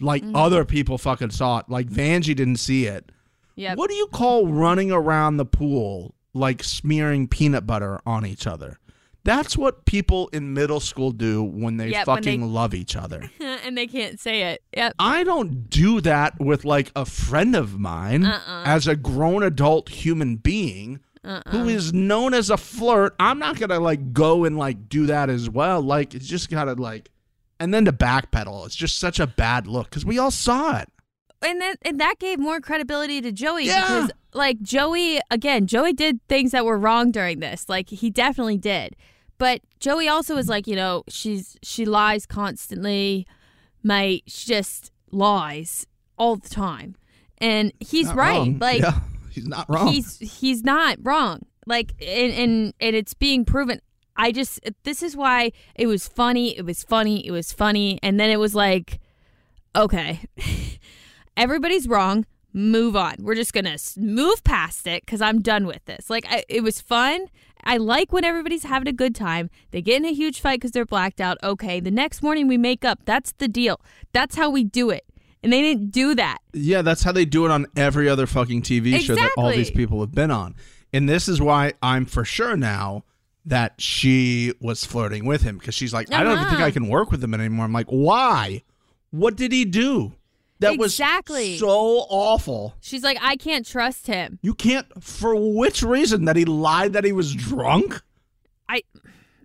[0.01, 0.37] Like mm-hmm.
[0.37, 1.69] other people fucking saw it.
[1.69, 3.11] Like Vanjie didn't see it.
[3.57, 3.79] Yep.
[3.79, 8.79] What do you call running around the pool like smearing peanut butter on each other?
[9.25, 13.31] That's what people in middle school do when they when fucking they- love each other.
[13.41, 14.63] and they can't say it.
[14.77, 14.95] Yep.
[14.99, 18.65] I don't do that with like a friend of mine Uh-uh.
[18.67, 21.65] as a grown adult human being who uh-uh.
[21.65, 23.15] is known as a flirt.
[23.19, 25.81] I'm not gonna like go and like do that as well.
[25.81, 27.11] Like it's just gotta like,
[27.59, 28.67] and then to backpedal.
[28.67, 30.89] It's just such a bad look because we all saw it.
[31.41, 33.81] and then and that gave more credibility to Joey Yeah.
[33.81, 37.71] because like Joey again, Joey did things that were wrong during this.
[37.71, 38.95] Like he definitely did.
[39.39, 43.27] But Joey also is like, you know, she's she lies constantly.
[43.83, 46.97] Mate, she just lies all the time.
[47.39, 48.37] And he's Not right.
[48.39, 48.59] wrong.
[48.59, 49.89] Like yeah, he's not wrong.
[49.89, 51.43] he's he's not wrong.
[51.67, 53.81] Like and, and and it's being proven.
[54.17, 56.57] I just this is why it was funny.
[56.57, 57.27] It was funny.
[57.27, 57.99] It was funny.
[58.03, 59.01] And then it was like,
[59.75, 60.21] okay,
[61.37, 62.27] everybody's wrong.
[62.53, 63.17] Move on.
[63.19, 66.09] We're just gonna move past it because I'm done with this.
[66.09, 67.27] Like I, it was fun.
[67.65, 69.51] I like when everybody's having a good time.
[69.71, 71.39] They get in a huge fight because they're blacked out.
[71.43, 73.01] Okay, the next morning we make up.
[73.05, 73.81] That's the deal.
[74.13, 75.05] That's how we do it.
[75.43, 76.39] And they didn't do that.
[76.53, 79.71] Yeah, that's how they do it on every other fucking TV show that all these
[79.71, 80.55] people have been on.
[80.93, 83.05] And this is why I'm for sure now
[83.45, 86.65] that she was flirting with him because she's like, I don't even think Uh-huh.
[86.65, 87.67] I can work with him anymore.
[87.67, 88.63] I'm like, why?
[89.11, 90.15] What did he do?
[90.61, 91.51] That Exactly.
[91.53, 91.69] was so
[92.09, 92.75] awful.
[92.81, 94.39] She's like, I can't trust him.
[94.43, 96.25] You can't, for which reason?
[96.27, 98.01] That he lied that he was drunk?
[98.69, 98.83] I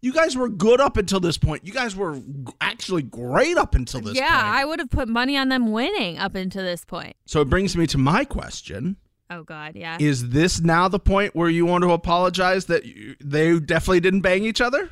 [0.01, 1.65] You guys were good up until this point.
[1.65, 2.19] You guys were
[2.61, 4.17] actually great up until this point.
[4.17, 4.55] yeah, point.
[4.55, 7.15] I would have put money on them winning up until this point.
[7.25, 8.95] so it brings me to my question.
[9.31, 9.97] Oh God, yeah.
[9.99, 14.21] Is this now the point where you want to apologize that you, they definitely didn't
[14.21, 14.89] bang each other?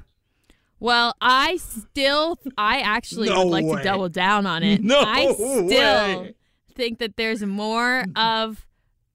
[0.79, 3.77] Well, I still, I actually No would like way.
[3.77, 4.83] to double down on it.
[4.83, 5.65] No I still
[6.21, 6.35] way.
[6.75, 8.65] think that there's more of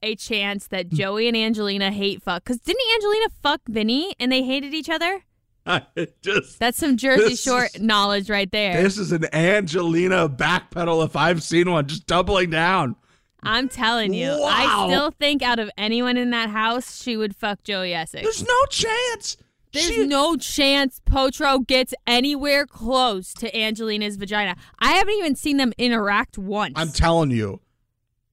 [0.03, 0.97] a chance that hmm.
[0.97, 2.43] Joey and Angelina hate fuck.
[2.45, 5.23] Because didn't Angelina fuck Vinny and they hated each other?
[5.65, 5.83] I
[6.23, 8.83] just That's some Jersey Shore is- knowledge right there.
[8.83, 12.97] this is an Angelina backpedal if I've seen one, just doubling down.
[13.45, 14.47] I'm telling you, Wow.
[14.49, 18.23] I still think out of anyone in that house, she would fuck Joey Essex.
[18.25, 19.37] There's no chance.
[19.73, 24.57] There's She- no chance Potro gets anywhere close to Angelina's vagina.
[24.79, 26.75] I haven't even seen them interact once.
[26.77, 27.61] I'm telling you,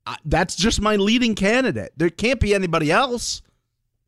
[0.06, 1.92] I, that's just my leading candidate.
[1.96, 3.42] There can't be anybody else.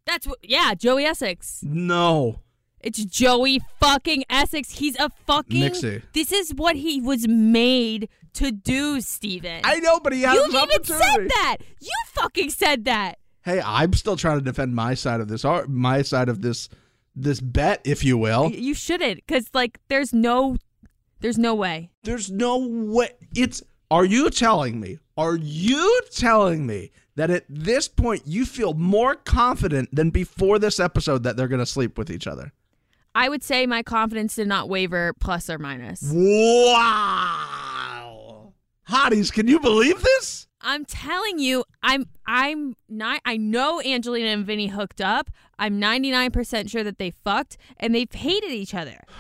[0.06, 0.40] That's what.
[0.44, 1.62] Yeah, Joey Essex.
[1.64, 2.40] No.
[2.82, 4.72] It's Joey fucking Essex.
[4.72, 5.62] He's a fucking.
[5.62, 6.02] Mixie.
[6.14, 9.62] This is what he was made to do, Steven.
[9.64, 11.58] I know, but he has you even said that.
[11.80, 13.20] You fucking said that.
[13.44, 16.70] Hey, I'm still trying to defend my side of this, my side of this,
[17.16, 18.52] this bet, if you will.
[18.52, 20.58] You shouldn't, because like, there's no,
[21.20, 21.92] there's no way.
[22.04, 23.10] There's no way.
[23.36, 25.00] It's Are you telling me?
[25.18, 30.80] Are you telling me that at this point you feel more confident than before this
[30.80, 32.54] episode that they're going to sleep with each other?
[33.14, 36.02] I would say my confidence did not waver, plus or minus.
[36.14, 37.42] Wow.
[38.90, 40.48] Hotties, can you believe this?
[40.64, 45.30] I'm telling you, I'm I'm not I know Angelina and Vinny hooked up.
[45.58, 49.04] I'm 99% sure that they fucked and they've hated each other.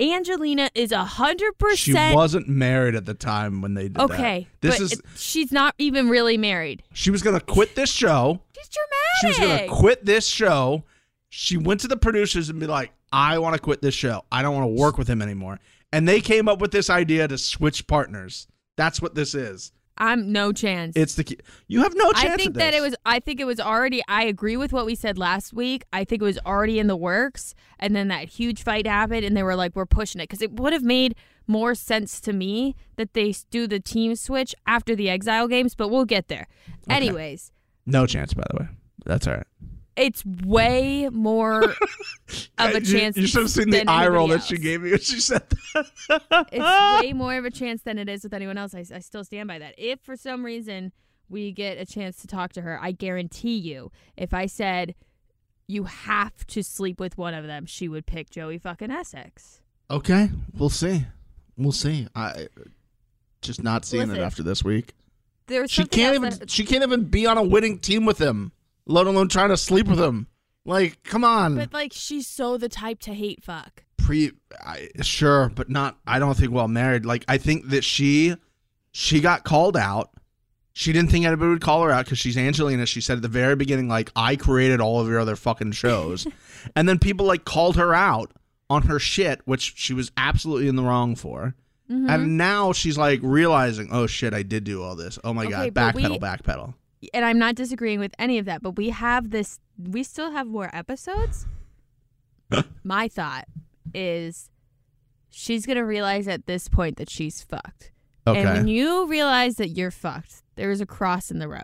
[0.00, 2.10] Angelina is a hundred percent.
[2.10, 4.10] She wasn't married at the time when they did that.
[4.10, 4.48] okay.
[4.60, 6.82] This but is she's not even really married.
[6.92, 8.40] she was going to quit this show.
[8.56, 9.20] She's dramatic.
[9.20, 10.82] She was going to quit this show.
[11.28, 14.24] She went to the producers and be like, "I want to quit this show.
[14.32, 15.60] I don't want to work with him anymore."
[15.92, 18.48] And they came up with this idea to switch partners.
[18.76, 19.72] That's what this is.
[19.96, 20.96] I'm no chance.
[20.96, 21.38] It's the key.
[21.68, 22.32] You have no chance.
[22.32, 22.96] I think that it was.
[23.06, 24.02] I think it was already.
[24.08, 25.84] I agree with what we said last week.
[25.92, 29.36] I think it was already in the works, and then that huge fight happened, and
[29.36, 31.14] they were like, "We're pushing it," because it would have made
[31.46, 35.76] more sense to me that they do the team switch after the exile games.
[35.76, 36.48] But we'll get there.
[36.88, 37.52] Anyways,
[37.86, 38.34] no chance.
[38.34, 38.68] By the way,
[39.04, 39.46] that's all right.
[39.96, 41.62] It's way more
[42.58, 43.16] of a chance.
[43.16, 45.42] You, should have seen the eye roll anybody that she gave me when she said
[45.48, 46.48] that.
[46.52, 48.74] it's way more of a chance than it is with anyone else.
[48.74, 49.74] I, I still stand by that.
[49.78, 50.92] If for some reason
[51.28, 54.94] we get a chance to talk to her, I guarantee you, if I said
[55.66, 59.60] you have to sleep with one of them, she would pick Joey fucking Essex.
[59.90, 61.06] Okay, we'll see.
[61.56, 62.08] We'll see.
[62.14, 62.48] I
[63.42, 64.22] just not seeing Listen.
[64.22, 64.92] it after this week.
[65.46, 66.30] There's She can't even.
[66.38, 68.52] that- She can't even be on a winning team with him,
[68.86, 70.26] let alone trying to sleep with him.
[70.66, 71.56] Like, come on.
[71.56, 73.84] but like she's so the type to hate fuck.
[73.98, 74.32] Pre,
[74.64, 75.98] I, sure, but not.
[76.06, 77.04] I don't think well married.
[77.06, 78.34] Like, I think that she,
[78.92, 80.10] she got called out.
[80.72, 82.84] She didn't think anybody would call her out because she's Angelina.
[82.86, 86.26] She said at the very beginning, like, I created all of your other fucking shows,
[86.76, 88.32] and then people like called her out
[88.68, 91.54] on her shit, which she was absolutely in the wrong for.
[91.90, 92.08] Mm-hmm.
[92.10, 95.18] And now she's like realizing, oh shit, I did do all this.
[95.22, 96.74] Oh my Okay, god, but we- backpedal, backpedal.
[97.12, 99.58] And I'm not disagreeing with any of that, but we have this.
[99.78, 101.46] We still have more episodes.
[102.84, 103.46] My thought
[103.94, 104.50] is,
[105.30, 107.90] she's gonna realize at this point that she's fucked.
[108.26, 108.40] Okay.
[108.40, 111.62] And when you realize that you're fucked, there is a cross in the road.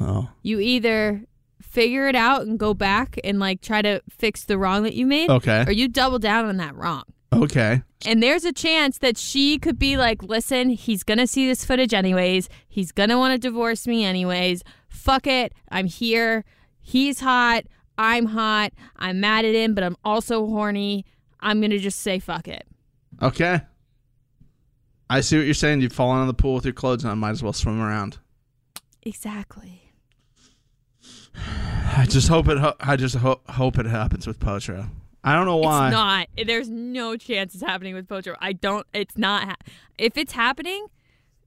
[0.00, 0.28] oh.
[0.42, 1.22] You either
[1.62, 5.06] figure it out and go back and like try to fix the wrong that you
[5.06, 5.64] made, Okay.
[5.66, 7.04] or you double down on that wrong.
[7.32, 7.82] Okay.
[8.06, 11.64] And there's a chance that she could be like, listen, he's going to see this
[11.64, 12.48] footage anyways.
[12.68, 14.62] He's going to want to divorce me anyways.
[14.88, 15.52] Fuck it.
[15.70, 16.44] I'm here.
[16.80, 17.64] He's hot.
[17.98, 18.72] I'm hot.
[18.96, 21.04] I'm mad at him, but I'm also horny.
[21.40, 22.66] I'm going to just say fuck it.
[23.22, 23.60] Okay.
[25.10, 25.80] I see what you're saying.
[25.80, 27.10] You've fallen in the pool with your clothes on.
[27.10, 28.18] I might as well swim around.
[29.02, 29.92] Exactly.
[31.96, 32.58] I just hope it.
[32.58, 34.88] Ho- I just ho- hope it happens with Potro.
[35.24, 35.88] I don't know why.
[35.88, 36.28] It's not.
[36.46, 38.36] There's no chance it's happening with Potro.
[38.40, 38.86] I don't.
[38.92, 39.44] It's not.
[39.44, 39.56] Ha-
[39.96, 40.86] if it's happening,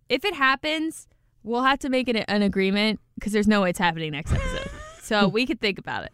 [0.10, 1.08] if it happens,
[1.44, 4.70] we'll have to make an, an agreement because there's no way it's happening next episode.
[5.02, 6.14] so we could think about it.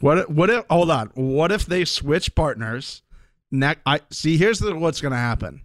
[0.00, 0.28] What?
[0.30, 0.64] What if?
[0.68, 1.10] Hold on.
[1.14, 3.02] What if they switch partners?
[3.52, 4.36] Next, I see.
[4.36, 5.62] Here's the, what's going to happen.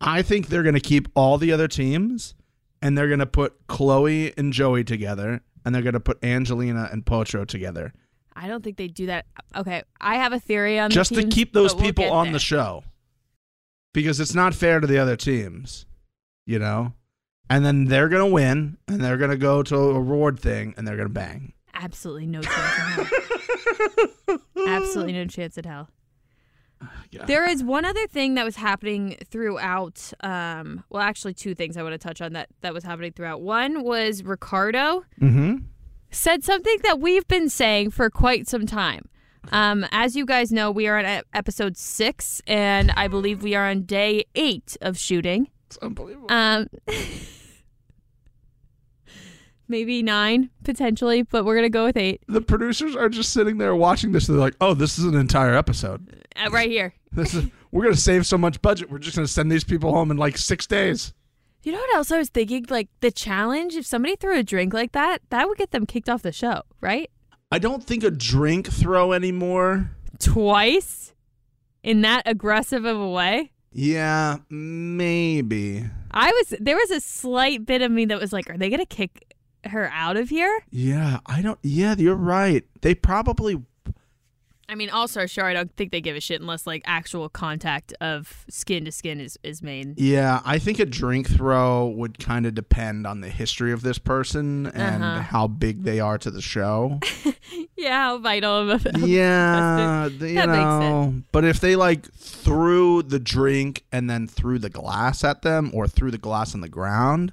[0.00, 2.34] I think they're going to keep all the other teams,
[2.80, 6.88] and they're going to put Chloe and Joey together, and they're going to put Angelina
[6.90, 7.92] and Potro together,
[8.34, 9.26] I don't think they do that.
[9.56, 12.26] Okay, I have a theory on the just to keep those but we'll people on
[12.26, 12.32] there.
[12.34, 12.84] the show,
[13.92, 15.86] because it's not fair to the other teams,
[16.46, 16.94] you know.
[17.50, 20.74] And then they're going to win, and they're going to go to a reward thing,
[20.76, 21.52] and they're going to bang.
[21.74, 23.10] Absolutely no chance.
[24.66, 25.88] Absolutely no chance in hell.
[27.12, 27.26] Yeah.
[27.26, 30.12] There is one other thing that was happening throughout.
[30.20, 33.40] Um, well, actually, two things I want to touch on that that was happening throughout.
[33.42, 35.56] One was Ricardo Mm-hmm.
[36.12, 39.08] Said something that we've been saying for quite some time.
[39.50, 43.68] Um, as you guys know, we are on episode six, and I believe we are
[43.68, 45.48] on day eight of shooting.
[45.66, 46.30] It's unbelievable.
[46.30, 46.68] Um,
[49.68, 53.74] maybe nine potentially, but we're gonna go with eight the producers are just sitting there
[53.74, 54.26] watching this.
[54.28, 56.24] They're like, "Oh, this is an entire episode.
[56.36, 56.94] uh, right here.
[57.10, 58.90] This is we're gonna save so much budget.
[58.90, 61.14] We're just gonna send these people home in like six days."
[61.62, 62.66] You know what else I was thinking?
[62.68, 63.74] Like the challenge.
[63.74, 66.62] If somebody threw a drink like that, that would get them kicked off the show,
[66.80, 67.10] right?
[67.52, 69.90] I don't think a drink throw anymore.
[70.18, 71.12] Twice
[71.82, 73.52] in that aggressive of a way.
[73.72, 75.84] Yeah, maybe.
[76.10, 78.84] I was there was a slight bit of me that was like, are they gonna
[78.84, 80.64] kick her out of here?
[80.70, 81.58] Yeah, I don't.
[81.62, 82.64] Yeah, you're right.
[82.80, 83.62] They probably.
[84.72, 87.28] I mean, All Star Show, I don't think they give a shit unless like actual
[87.28, 90.00] contact of skin to skin is, is made.
[90.00, 93.98] Yeah, I think a drink throw would kind of depend on the history of this
[93.98, 95.20] person and Uh-huh.
[95.20, 96.98] how big they are to the show.
[97.76, 101.14] Yeah, how vital of a yeah, the- you That know.
[101.32, 105.88] But if they like threw the drink and then threw the glass at them or
[105.88, 107.32] threw the glass on the ground,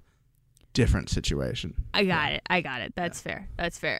[0.73, 1.75] different situation.
[1.93, 2.41] I got it.
[2.49, 2.93] I got it.
[2.95, 3.47] That's fair.
[3.57, 3.99] That's fair.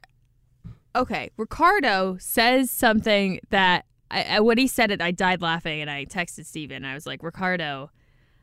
[0.96, 5.90] Okay, Ricardo says something that I, I, when he said it, I died laughing, and
[5.90, 6.84] I texted Steven.
[6.84, 7.92] I was like, Ricardo,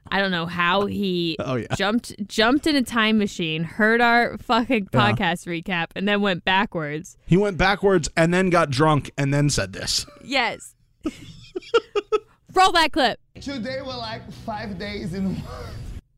[0.09, 1.75] I don't know how he Oh yeah.
[1.75, 5.01] jumped jumped in a time machine, heard our fucking Yeah.
[5.13, 7.17] podcast recap, and then went backwards.
[7.27, 10.07] He went backwards and then got drunk and then said this.
[10.23, 10.75] Yes.
[12.55, 13.19] Roll that clip.
[13.41, 15.43] Today were like five days in one.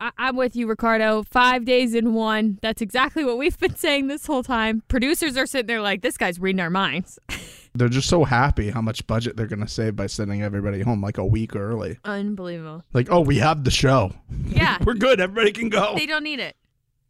[0.01, 1.23] I- I'm with you, Ricardo.
[1.25, 2.59] Five days in one.
[2.63, 4.83] That's exactly what we've been saying this whole time.
[4.89, 7.19] Producers are sitting there like, this guy's reading our minds.
[7.75, 11.01] They're just so happy how much budget they're going to save by sending everybody home
[11.01, 11.99] like a week early.
[12.05, 12.83] Unbelievable.
[12.93, 14.13] Like, oh, we have the show.
[14.49, 14.79] Yeah.
[14.85, 15.21] We're good.
[15.21, 15.95] Everybody can go.
[15.97, 16.57] they don't need it.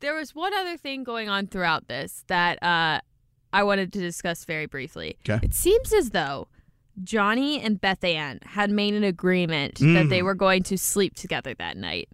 [0.00, 3.00] There was one other thing going on throughout this that uh,
[3.52, 5.16] I wanted to discuss very briefly.
[5.28, 5.44] Okay.
[5.44, 6.48] It seems as though
[7.02, 11.54] Johnny and Beth Ann had made an agreement that they were going to sleep together
[11.54, 12.08] that night.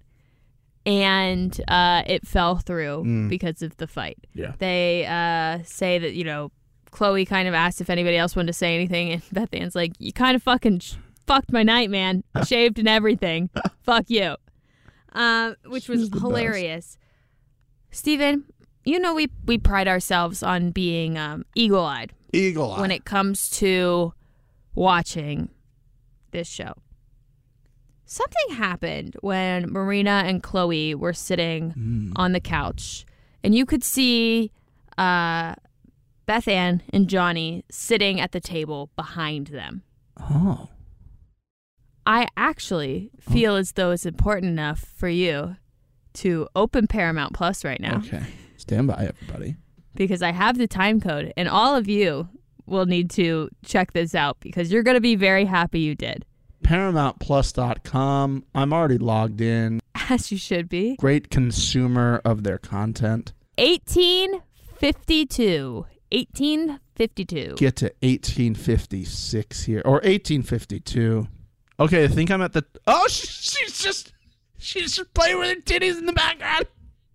[0.86, 4.18] And uh, it fell through because of the fight.
[4.34, 4.52] Yeah.
[4.58, 6.50] They uh, say that, you know,
[6.90, 9.12] Chloe kind of asked if anybody else wanted to say anything.
[9.12, 10.94] And Beth Ann's like, You kind of fucking sh-
[11.26, 12.22] fucked my night, man.
[12.46, 13.48] Shaved and everything.
[13.82, 14.36] Fuck you.
[15.12, 16.22] Um, which was She's the best.
[16.22, 16.98] hilarious.
[17.90, 18.44] Steven,
[18.84, 22.80] you know we we pride ourselves on being um, eagle eyed Eagle eye.
[22.80, 24.12] when it comes to
[24.74, 25.48] watching
[26.32, 26.74] this show.
[28.06, 33.04] Something happened when Marina and Chloe were sitting on the couch,
[33.42, 34.52] and you could see
[34.98, 35.54] uh,
[36.26, 39.82] Beth Ann and Johnny sitting at the table behind them.
[40.20, 40.68] oh.
[42.06, 45.56] I actually feel as though it's important enough for you
[46.14, 48.22] to open Paramount Plus right now Okay.
[48.58, 49.56] Stand by, everybody.
[49.94, 52.28] because I have the time code, and all of you
[52.66, 56.26] will need to check this out because you're going to be very happy you did,
[56.64, 58.44] ParamountPlus.com.
[58.54, 59.80] I'm already logged in.
[60.10, 60.96] as you should be.
[60.96, 63.32] Great consumer of their content.
[63.58, 65.86] 1852.
[66.10, 67.54] 1852.
[67.56, 71.28] Get to 1856 here or 1852.
[71.80, 72.64] Okay, I think I'm at the.
[72.86, 74.12] Oh, she, she's just
[74.58, 76.66] she's just playing with her titties in the background.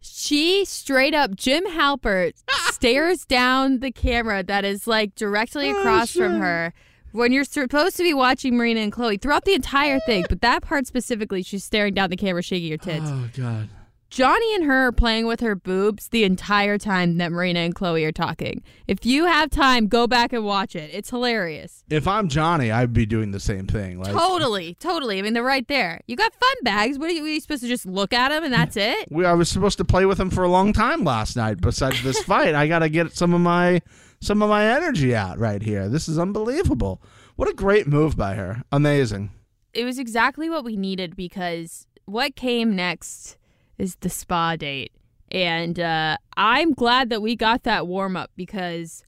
[0.02, 2.34] She straight up, Jim Halpert
[2.72, 6.74] stares down the camera that is like directly oh, across from her
[7.12, 10.64] when you're supposed to be watching Marina and Chloe throughout the entire thing, but that
[10.64, 13.06] part specifically, she's staring down the camera, shaking her tits.
[13.08, 13.70] Oh God.
[14.10, 18.04] Johnny and her are playing with her boobs the entire time that Marina and Chloe
[18.06, 18.64] are talking.
[18.88, 20.90] If you have time, go back and watch it.
[20.92, 21.84] It's hilarious.
[21.92, 24.00] If I'm Johnny, I'd be doing the same thing.
[24.00, 25.20] Like Totally, totally.
[25.20, 26.02] I mean, they're right there.
[26.08, 26.98] You got fun bags.
[26.98, 29.12] What are you, are you supposed to just look at them and that's it?
[29.12, 31.62] we, I was supposed to play with him for a long time last night.
[31.62, 33.80] Besides this fight, I got to get some of my
[34.22, 35.88] some of my energy out right here.
[35.90, 37.02] This is unbelievable.
[37.36, 38.64] What a great move by her.
[38.72, 39.32] Amazing.
[39.74, 43.38] It was exactly what we needed because what came next
[43.78, 44.92] is the spa date.
[45.32, 49.04] And uh, I'm glad that we got that warm up because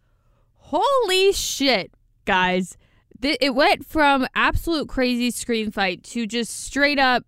[0.55, 1.91] holy shit,
[2.25, 2.77] guys.
[3.21, 7.23] Th- it went from absolute crazy screen fight to just straight up,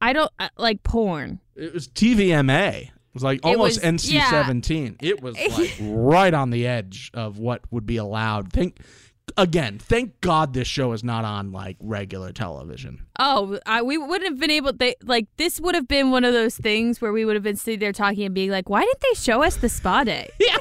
[0.00, 1.40] I don't uh, like porn.
[1.54, 2.90] It was TVMA.
[3.12, 4.96] It was like almost was- NC-17.
[5.02, 8.50] It was like right on the edge of what would be allowed.
[8.52, 8.78] Think
[9.36, 9.78] again.
[9.78, 13.04] Thank God this show is not on like regular television.
[13.18, 14.72] Oh, I, we wouldn't have been able.
[14.72, 17.56] They like this would have been one of those things where we would have been
[17.56, 20.56] sitting there talking and being like, "Why didn't they show us the spa day?" Yeah.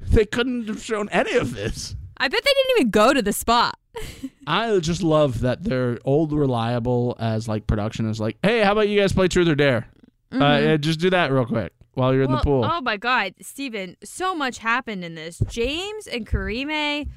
[0.00, 1.94] they couldn't have shown any of this.
[2.16, 3.72] I bet they didn't even go to the spa.
[4.46, 8.88] I just love that they're old reliable as like production is like, hey, how about
[8.88, 9.88] you guys play truth or dare?
[10.32, 12.64] Uh, yeah, just do that real quick while you're in the pool.
[12.64, 15.42] Oh my God, Steven, so much happened in this.
[15.48, 17.08] James and Karime,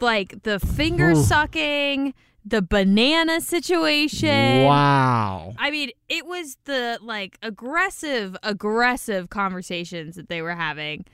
[0.00, 1.22] like the finger Ooh.
[1.22, 4.64] sucking, the banana situation.
[4.64, 5.54] wow.
[5.58, 11.04] I mean, it was the like aggressive, aggressive conversations that they were having.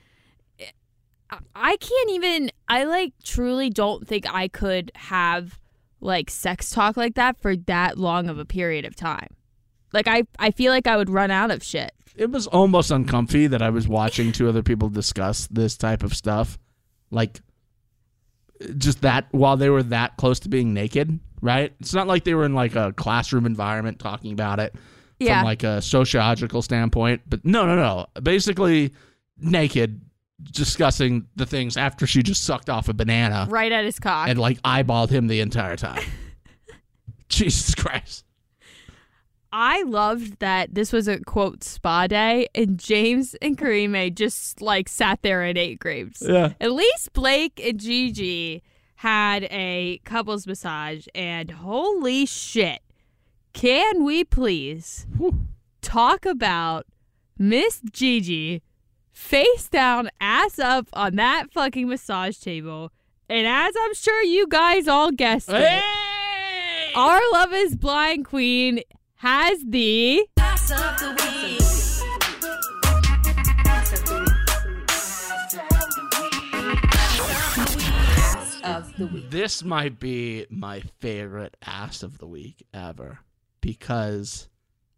[1.55, 2.51] I can't even.
[2.67, 5.59] I like truly don't think I could have
[6.01, 9.35] like sex talk like that for that long of a period of time.
[9.93, 11.91] Like I, I feel like I would run out of shit.
[12.15, 16.13] It was almost uncomfy that I was watching two other people discuss this type of
[16.13, 16.57] stuff.
[17.11, 17.39] Like
[18.77, 21.71] just that while they were that close to being naked, right?
[21.79, 24.75] It's not like they were in like a classroom environment talking about it
[25.19, 25.39] Yeah.
[25.39, 28.07] from like a sociological standpoint, but no, no, no.
[28.21, 28.93] Basically
[29.37, 30.01] naked
[30.51, 34.27] discussing the things after she just sucked off a banana right at his cock.
[34.29, 36.03] and like eyeballed him the entire time.
[37.29, 38.25] Jesus Christ.
[39.51, 44.87] I loved that this was a quote spa day, and James and Karime just like
[44.87, 46.21] sat there and ate grapes.
[46.21, 46.53] Yeah.
[46.61, 48.61] At least Blake and Gigi
[48.97, 52.81] had a couples massage, and holy shit,
[53.53, 55.07] can we please
[55.81, 56.85] talk about
[57.37, 58.61] Miss Gigi
[59.11, 62.91] face down, ass up on that fucking massage table?
[63.27, 65.83] And as I'm sure you guys all guessed it,
[66.95, 68.81] our Love is Blind Queen
[69.19, 70.25] has the
[79.29, 83.19] This might be my favorite ass of the week ever
[83.61, 84.47] because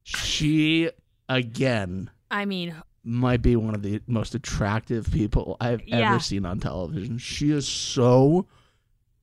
[0.03, 0.89] she
[1.29, 6.11] again I mean, might be one of the most attractive people I've Yeah.
[6.11, 7.17] ever seen on television.
[7.17, 8.47] She is so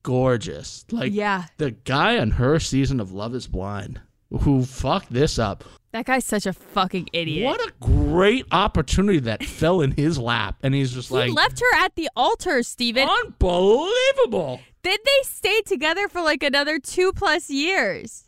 [0.03, 0.85] gorgeous.
[0.91, 4.01] Like yeah, the guy on her season of Love is Blind
[4.31, 5.63] who fucked this up.
[5.91, 7.45] that guy's such a fucking idiot.
[7.45, 11.59] What a great opportunity that fell in his lap and he's just he like left
[11.59, 13.07] her at the altar, Steven.
[13.09, 14.61] unbelievable.
[14.83, 18.25] Did they stay together for like another two plus years.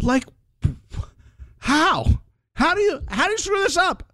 [0.00, 0.24] Like,
[1.58, 2.06] how?
[2.54, 4.12] How do you how do you screw this up?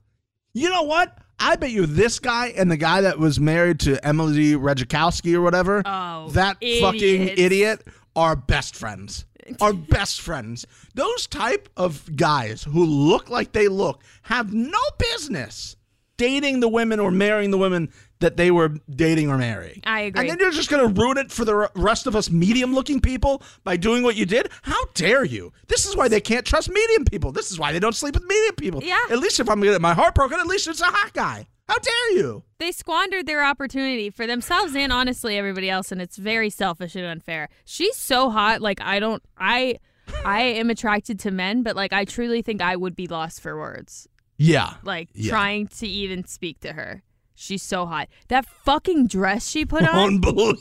[0.55, 1.19] You know what?
[1.41, 5.41] I bet you this guy and the guy that was married to Emily Ratajkowski or
[5.41, 9.25] whatever, Oh, that fucking idiot, are best friends.
[9.61, 10.67] Are best friends.
[10.95, 15.77] Those type of guys who look like they look have no business
[16.17, 17.91] dating the women or marrying the women
[18.21, 19.81] that they were dating or marrying.
[19.85, 20.21] I agree.
[20.21, 23.01] And then you're just going to ruin it for the rest of us medium looking
[23.01, 24.51] people by doing what you did?
[24.63, 25.53] How dare you?
[25.69, 27.31] This is why they can't trust medium people.
[27.31, 28.83] This is why they don't sleep with medium people.
[28.83, 28.99] Yeah.
[29.11, 31.13] At least if I'm going to get my heart broken, at least it's a hot
[31.13, 31.47] guy.
[31.69, 32.43] How dare you?
[32.59, 37.05] They squandered their opportunity for themselves and honestly everybody else, and it's very selfish and
[37.05, 37.49] unfair.
[37.65, 39.79] She's so hot, like I don't, I,
[40.25, 43.59] I am attracted to men, but like I truly think I would be lost for
[43.59, 44.09] words,
[44.39, 44.75] Yeah.
[44.83, 45.31] like Yeah.
[45.31, 47.03] trying to even speak to her.
[47.41, 48.09] She's so hot.
[48.27, 49.95] That fucking dress she put on.
[50.25, 50.55] Unbelievable.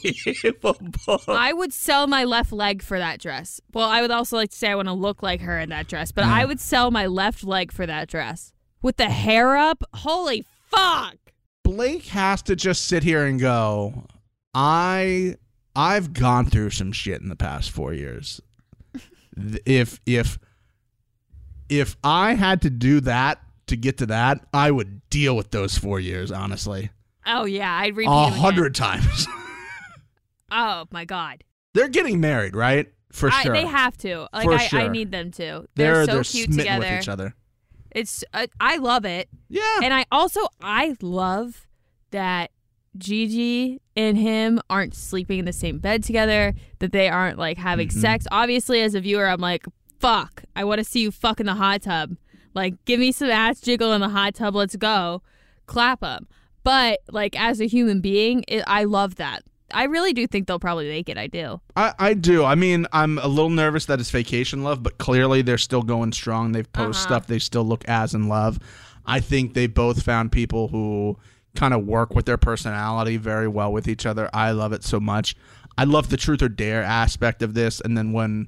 [1.28, 3.60] I would sell my left leg for that dress.
[3.74, 5.88] Well, I would also like to say I want to look like her in that
[5.88, 6.28] dress, but mm.
[6.28, 8.54] I would sell my left leg for that dress.
[8.84, 9.84] With the hair up?
[9.94, 11.16] Holy fuck.
[11.64, 14.06] Blake has to just sit here and go,
[14.54, 15.36] I
[15.76, 18.42] I've gone through some shit in the past 4 years.
[19.66, 20.40] If if
[21.70, 25.78] if I had to do that to get to that, I would deal with those
[25.78, 26.90] 4 years, honestly.
[27.26, 29.28] Oh yeah, I'd repeat A hundred times.
[30.50, 31.44] Oh my god.
[31.74, 32.92] They're getting married, right?
[33.12, 33.54] For I, sure.
[33.54, 34.28] They have to.
[34.34, 35.68] Like I, I need them to.
[35.76, 36.80] they're They're, so they're cute together.
[36.80, 37.36] with each other.
[37.98, 39.28] It's uh, I love it.
[39.50, 39.80] Yeah.
[39.84, 41.66] And I also I love
[42.12, 42.52] that
[42.98, 47.88] Gigi and him aren't sleeping in the same bed together, that they aren't like having
[47.90, 48.00] Mm-hmm.
[48.02, 48.28] sex.
[48.32, 49.66] Obviously as a viewer I'm like,
[50.00, 50.44] "Fuck.
[50.56, 52.16] I want to see you fuck in the hot tub."
[52.54, 54.56] Like, give me some ass jiggle in the hot tub.
[54.56, 55.22] Let's go.
[55.68, 56.28] Clap them.
[56.64, 59.44] But like as a human being, it, I love that.
[59.74, 61.18] I really do think they'll probably make it.
[61.18, 61.60] I do.
[61.76, 62.44] I, I do.
[62.46, 66.12] I mean, I'm a little nervous that it's vacation love, but clearly they're still going
[66.14, 66.52] strong.
[66.54, 67.16] They've posted Uh-huh.
[67.20, 67.28] stuff.
[67.28, 68.60] They still look as in love.
[69.06, 71.18] I think they both found people who
[71.56, 74.30] kind of work with their personality very well with each other.
[74.34, 75.36] I love it so much.
[75.78, 77.80] I love the truth or dare aspect of this.
[77.82, 78.48] And then when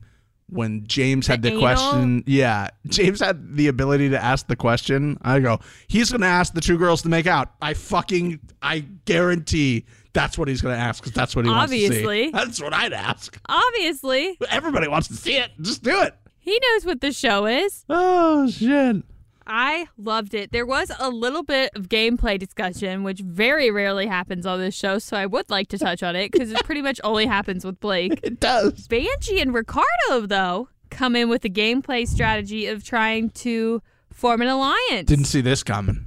[0.52, 1.62] when James had The the, anal?
[1.62, 5.16] question, yeah, James had the ability to ask the question.
[5.22, 7.52] I go, he's gonna ask the two girls to make out.
[7.62, 11.96] I fucking, I guarantee that's what he's gonna ask because that's what he Obviously.
[11.96, 12.32] wants to see.
[12.32, 13.40] That's what I'd ask.
[13.48, 15.52] Obviously, Everybody wants to see it.
[15.62, 16.16] Just do it.
[16.40, 17.86] he knows what the show is.
[17.90, 19.04] Oh shit.
[19.52, 20.52] I loved it.
[20.52, 25.00] There was a little bit of gameplay discussion, which very rarely happens on this show,
[25.00, 27.80] so I would like to touch on it because it pretty much only happens with
[27.80, 28.20] Blake.
[28.24, 28.88] It does.
[28.88, 33.82] Vanjie and Ricardo, though, come in with a gameplay strategy of trying to
[34.14, 35.08] form an alliance.
[35.08, 36.06] Didn't see this coming.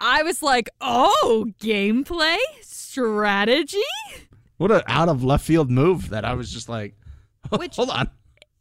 [0.00, 2.36] I was like, oh, gameplay?
[2.62, 3.78] Strategy?
[4.56, 6.94] What an out of left field move that I was just like,
[7.56, 8.10] Which- hold on.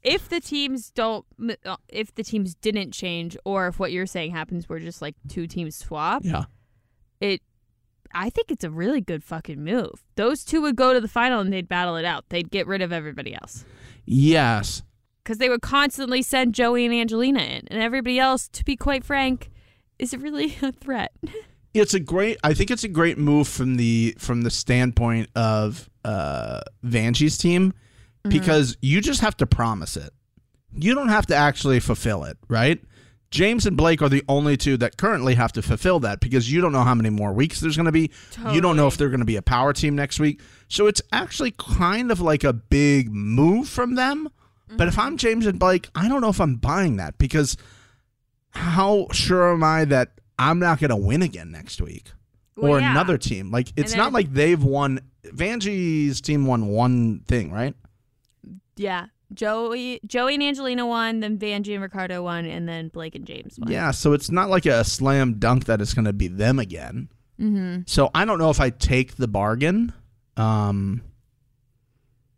[0.03, 1.25] if the teams don't
[1.65, 5.15] uh, if the teams didn't change or if what you're saying happens we're just like
[5.27, 6.45] two teams swap Yeah.
[7.19, 7.41] it
[8.13, 11.39] i think it's a really good fucking move those two would go to the final
[11.41, 13.65] and they'd battle it out they'd get rid of everybody else
[14.05, 14.83] Yes.
[15.23, 19.03] because they would constantly send joey and angelina in and everybody else to be quite
[19.03, 19.49] frank
[19.99, 21.11] is it really a threat
[21.73, 25.87] It's a great I think it's a great move from the from the standpoint of
[26.03, 27.73] uh Vanjie's team
[28.23, 30.11] because you just have to promise it.
[30.73, 32.81] You don't have to actually fulfill it, right?
[33.29, 36.61] James and Blake are the only two that currently have to fulfill that because you
[36.61, 38.11] don't know how many more weeks there's going to be.
[38.51, 40.41] You don't know if they're going to be a power team next week.
[40.69, 44.29] So it's actually kind of like a big move from them.
[44.69, 47.55] But if I'm James and Blake, I don't know if I'm buying that because
[48.51, 52.11] how sure am I that I'm not going to win again next week
[52.55, 52.91] Well, or yeah.
[52.91, 53.51] another team?
[53.51, 55.01] Like it's then- not like they've won.
[55.25, 57.75] Vanjie's team won one thing, right?
[58.77, 59.07] Yeah.
[59.33, 63.59] Joey, Joey and Angelina won, then Vanjie and Ricardo won, and then Blake and James
[63.59, 63.69] won.
[63.69, 67.09] Yeah, so it's not like a slam dunk that it's going to be them again.
[67.37, 67.81] Mm-hmm.
[67.87, 69.91] So I don't know if I take the bargain.
[70.37, 71.01] Um,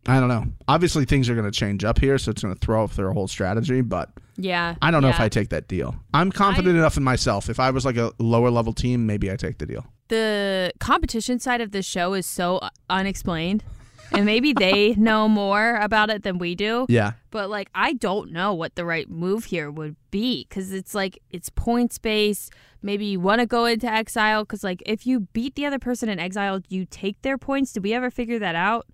[0.07, 0.45] I don't know.
[0.67, 3.11] Obviously, things are going to change up here, so it's going to throw off their
[3.11, 3.81] whole strategy.
[3.81, 4.09] But
[4.41, 4.75] Yeah.
[4.81, 5.19] I don't know if.
[5.19, 5.95] I take that deal.
[6.13, 7.49] I'm confident enough in myself.
[7.49, 9.85] If I was like a lower level team, maybe I take the deal.
[10.07, 12.59] the competition side of the show is so
[12.89, 13.63] unexplained.
[14.11, 16.87] And maybe they know more about it than we do.
[16.89, 20.95] Yeah, But like I don't know what the right move here would be cuz it's
[20.95, 22.51] like it's points based.
[22.81, 26.09] Maybe you want to go into exile cuz like if you beat the other person
[26.09, 27.71] in exile, you take their points.
[27.73, 28.87] Did we ever figure that out?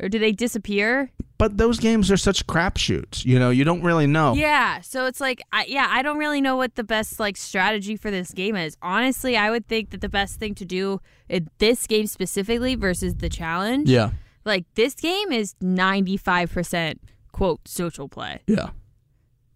[0.00, 1.10] Or do they disappear?
[1.38, 3.24] but those games are such crapshoots.
[3.24, 4.34] You know, you don't really know.
[4.34, 7.94] Yeah, so it's like, I, yeah, I don't really know what the best like strategy
[7.96, 8.76] for this game is.
[8.82, 13.14] Honestly, I would think that the best thing to do in this game specifically versus
[13.16, 14.10] the challenge, Yeah,
[14.44, 18.70] like this game is ninety five percent quote social play, yeah.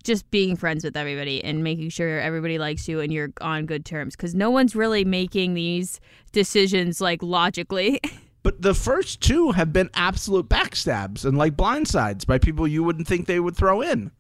[0.05, 3.85] just being friends with everybody and making sure everybody likes you and you're on good
[3.85, 5.99] terms because no one's really making these
[6.31, 8.01] decisions like logically.
[8.43, 13.07] But the first two have been absolute backstabs and like blindsides by people you wouldn't
[13.07, 14.11] think they would throw in.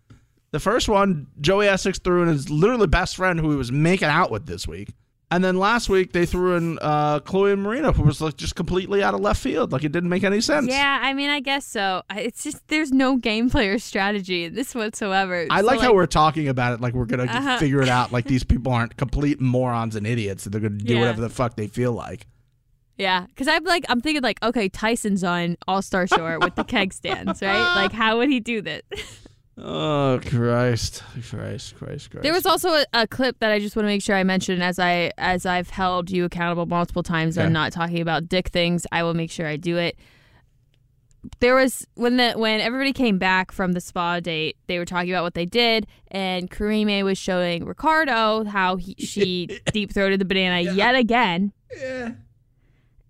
[0.53, 4.09] The first one, Joey Essex threw in his literally best friend who he was making
[4.09, 4.93] out with this week.
[5.31, 9.03] And then last week they threw in uh, Chloe Marino, who was like just completely
[9.03, 9.73] out of left field.
[9.73, 10.69] Like it didn't make any sense.
[10.69, 12.03] yeah, I mean, I guess so.
[12.15, 15.47] It's just there's no gameplay or strategy in this whatsoever.
[15.49, 17.57] I So, like, how we're talking about it like we're gonna Uh-huh.
[17.59, 18.13] figure it out.
[18.13, 20.45] Like these people aren't complete morons and idiots.
[20.45, 21.01] They're gonna do Yeah.
[21.01, 22.27] whatever the fuck they feel like.
[23.03, 26.63] Yeah, because I'm like, I'm thinking like, okay, Tyson's on All Star Shore with the
[26.65, 27.73] keg stands, right?
[27.75, 28.83] Like, how would he do this?
[29.59, 32.23] Oh Christ, Christ, Christ, Christ.
[32.23, 34.63] There was also a, a clip that I just want to make sure I mention
[34.63, 37.45] as I as I've held you accountable multiple times Okay.
[37.45, 38.87] on not talking about dick things.
[38.93, 39.99] I will make sure I do it.
[41.41, 45.11] There was when the when everybody came back from the spa date, they were talking
[45.11, 50.25] about what they did, and Karime was showing Ricardo how he, she deep throated the
[50.25, 51.53] banana yet again.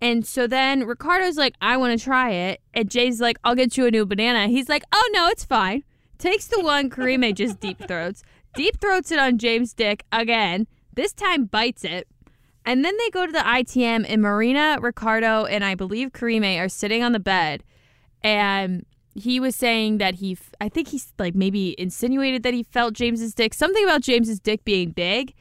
[0.03, 2.61] And so then Ricardo's like, I want to try it.
[2.73, 4.49] And Jay's like, I'll get you a new banana.
[4.49, 5.85] He's like, oh, no, it's fine.
[6.17, 8.21] Takes the one Karime just deep throats,
[8.53, 10.67] deep throats it on James' dick again.
[10.93, 12.09] This time bites it.
[12.65, 16.69] And then they go to the ITM, and Marina, Ricardo, and I believe Karime are
[16.69, 17.63] sitting on the bed.
[18.21, 18.85] And
[19.15, 23.33] he was saying that he, I think he's like maybe insinuated that he felt James's
[23.33, 25.33] dick, something about James's dick being big.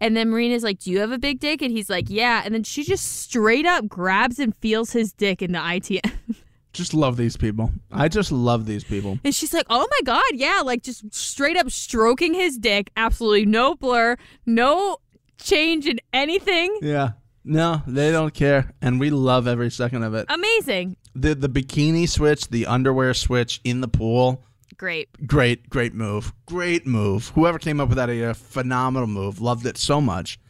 [0.00, 1.62] And then Marina's like, Do you have a big dick?
[1.62, 2.42] And he's like, Yeah.
[2.44, 6.36] And then she just straight up grabs and feels his dick in the ITM.
[6.72, 7.70] just love these people.
[7.92, 9.18] I just love these people.
[9.24, 10.22] And she's like, Oh my God.
[10.32, 10.62] Yeah.
[10.64, 12.90] Like just straight up stroking his dick.
[12.96, 14.98] Absolutely no blur, no
[15.38, 16.78] change in anything.
[16.80, 17.12] Yeah.
[17.42, 20.26] No, they don't care, and we love every second of it.
[20.28, 20.96] Amazing.
[21.14, 24.44] The the bikini switch, the underwear switch in the pool,
[24.80, 25.26] Great.
[25.26, 27.28] great, great move, great move.
[27.34, 29.38] Whoever came up with that idea, phenomenal move.
[29.38, 30.40] Loved it so much.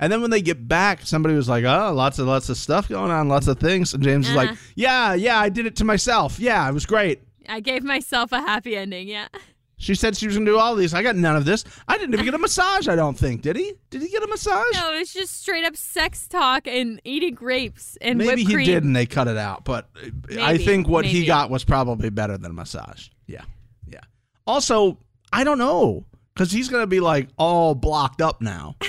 [0.00, 2.88] And then when they get back, somebody was like, "Oh, lots of lots of stuff
[2.88, 4.60] going on, lots of things." And James is like, Uh-huh.
[4.76, 6.40] "Yeah, yeah, I did it to myself.
[6.40, 7.20] Yeah, it was great."
[7.50, 9.08] I gave myself a happy ending.
[9.08, 9.28] Yeah.
[9.78, 10.94] She said she was gonna do all these.
[10.94, 11.62] I got none of this.
[11.86, 12.88] I didn't even get a massage.
[12.88, 13.42] I don't think.
[13.42, 13.74] Did he?
[13.90, 14.72] Did he get a massage?
[14.72, 18.96] No, it's just straight up sex talk and eating grapes and Maybe he did and
[18.96, 22.52] they cut it out, but uh, I think what he got was probably better than
[22.52, 23.08] a massage.
[23.26, 23.42] Yeah.
[24.46, 24.98] Also,
[25.32, 26.04] I don't know
[26.36, 28.76] cuz he's going to be like all blocked up now.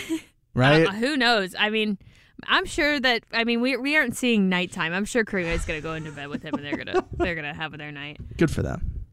[0.53, 0.87] Right?
[0.87, 1.53] Uh, who knows?
[1.57, 1.99] I mean,
[2.47, 4.91] I'm sure that I mean we we aren't seeing nighttime.
[4.91, 7.53] I'm sure Karime is gonna go into bed with him and they're gonna they're gonna
[7.53, 8.17] have their night.
[8.37, 9.03] Good for them.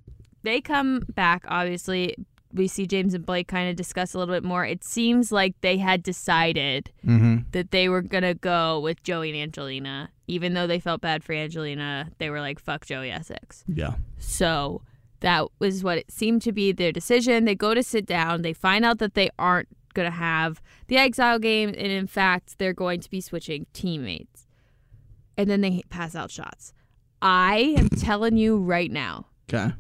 [0.43, 1.45] They come back.
[1.47, 2.17] Obviously,
[2.55, 4.65] we see James and Blake kind of discuss a little bit more.
[4.65, 7.45] It seems like they had decided Mhm.
[7.53, 11.35] that they were gonna go with Joey and Angelina, even though they felt bad for
[11.35, 12.09] Angelina.
[12.17, 13.97] They were like, "Fuck Joey Essex." Yeah.
[14.19, 14.81] So
[15.25, 17.47] that was what it seemed to be their decision.
[17.47, 18.43] They go to sit down.
[18.43, 21.71] They find out that they aren't going to have the exile game.
[21.71, 24.47] And in fact, they're going to be switching teammates.
[25.39, 26.75] And then they pass out shots.
[27.23, 29.27] I am telling you right now.
[29.49, 29.73] Okay.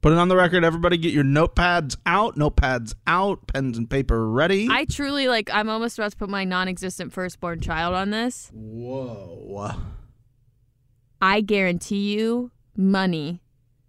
[0.00, 4.28] Put it on the record everybody get your notepads out, notepads out, pens and paper
[4.28, 4.66] ready.
[4.68, 8.50] I truly like, I'm almost about to put my non existent firstborn child on this.
[8.52, 9.76] Whoa.
[11.20, 13.41] I guarantee you money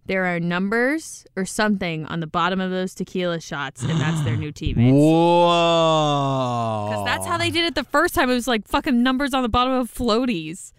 [0.05, 4.35] there are numbers or something on the bottom of those tequila shots, and that's their
[4.35, 4.93] new teammates.
[4.93, 6.87] Whoa.
[6.89, 8.29] Because that's how they did it the first time.
[8.29, 10.73] It was like fucking numbers on the bottom of floaties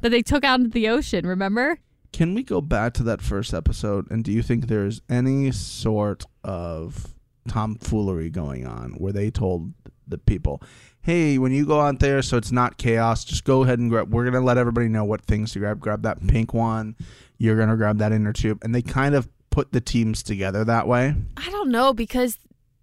[0.00, 1.26] that they took out into the ocean.
[1.26, 1.78] Remember?
[2.12, 4.10] Can we go back to that first episode?
[4.10, 7.14] And do you think there's any sort of
[7.48, 9.72] tomfoolery going on where they told
[10.08, 10.62] the people,
[11.02, 14.12] "Hey, when you go out there, so it's not chaos, just go ahead and grab.
[14.12, 15.80] We're gonna let everybody know what things to grab.
[15.80, 16.96] Grab that pink one.
[17.38, 20.86] You're gonna grab that inner tube." And they kind of put the teams together that
[20.86, 21.14] way.
[21.36, 22.38] I don't know because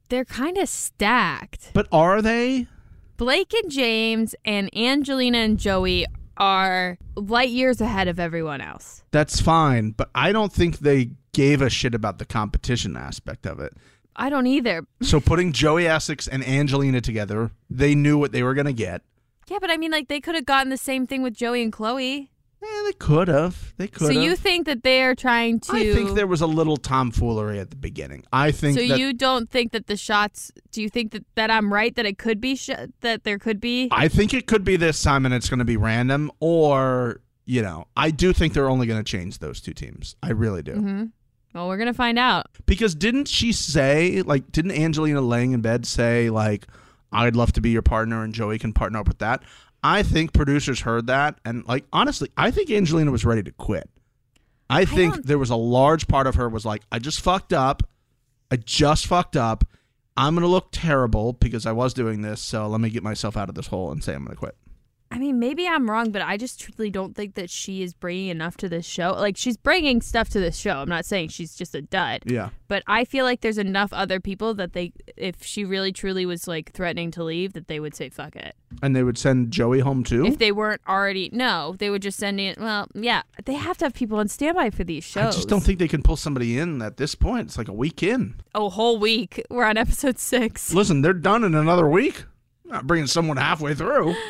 [0.09, 1.71] they're kind of stacked.
[1.73, 2.67] But are they?
[3.17, 6.05] Blake and James and Angelina and Joey
[6.37, 9.03] are light years ahead of everyone else.
[9.11, 13.59] That's fine, but I don't think they gave a shit about the competition aspect of
[13.59, 13.73] it.
[14.17, 14.83] I don't either.
[15.01, 19.03] So putting Joey Essex and Angelina together, they knew what they were gonna get.
[19.47, 21.71] Yeah, but I mean, like they could have gotten the same thing with Joey and
[21.71, 22.31] Chloe.
[22.61, 23.73] Yeah, they could have.
[23.77, 25.73] They could So you think that they are trying to?
[25.73, 28.23] I think there was a little tomfoolery at the beginning.
[28.33, 30.51] I think So that you don't think that the shots?
[30.71, 33.61] Do you think that, that I'm right that it could be sh- that there could
[33.61, 33.89] be?
[33.91, 37.61] I think it could be this time and it's going to be random or, you
[37.61, 40.15] know, I do think they're only going to change those two teams.
[40.23, 40.73] I really do.
[40.73, 41.03] hmm
[41.57, 42.45] Well, we're gonna find out.
[42.67, 46.67] Because didn't she say like didn't Angelina laying in bed say like
[47.11, 49.41] I'd love to be your partner and Joey can partner up with that?
[49.83, 53.89] I think producers heard that and like honestly, I think Angelina was ready to quit.
[54.69, 57.53] I think don't- there was a large part of her was like I just fucked
[57.53, 57.81] up.
[58.51, 59.63] I just fucked up.
[60.15, 63.37] I'm going to look terrible because I was doing this, so let me get myself
[63.37, 64.55] out of this hole and say I'm to quit.
[65.09, 68.27] I mean, maybe I'm wrong, but I just truly don't think that she is bringing
[68.27, 69.11] enough to this show.
[69.13, 70.77] Like, she's bringing stuff to this show.
[70.79, 72.49] I'm not saying she's just a dud, Yeah.
[72.67, 76.45] but I feel like there's enough other people that they, if she really truly was
[76.47, 78.53] like threatening to leave, that they would say fuck it.
[78.83, 80.25] And they would send Joey home too?
[80.25, 82.55] If they weren't already, no, they would just send in.
[82.59, 85.33] Well, yeah, they have to have people on standby for these shows.
[85.33, 87.47] I just don't think they can pull somebody in at this point.
[87.47, 88.35] It's like a week in.
[88.53, 89.41] a whole week.
[89.49, 90.73] We're on episode six.
[90.73, 92.25] Listen, they're done in another week.
[92.65, 94.13] not bringing someone halfway through.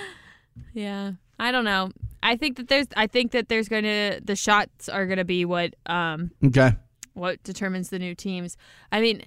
[0.73, 1.13] Yeah.
[1.39, 1.91] I don't know.
[2.23, 5.25] I think that there's I think that there's going to the shots are going to
[5.25, 6.71] be what um Okay.
[7.13, 8.57] what determines the new teams.
[8.91, 9.23] I mean,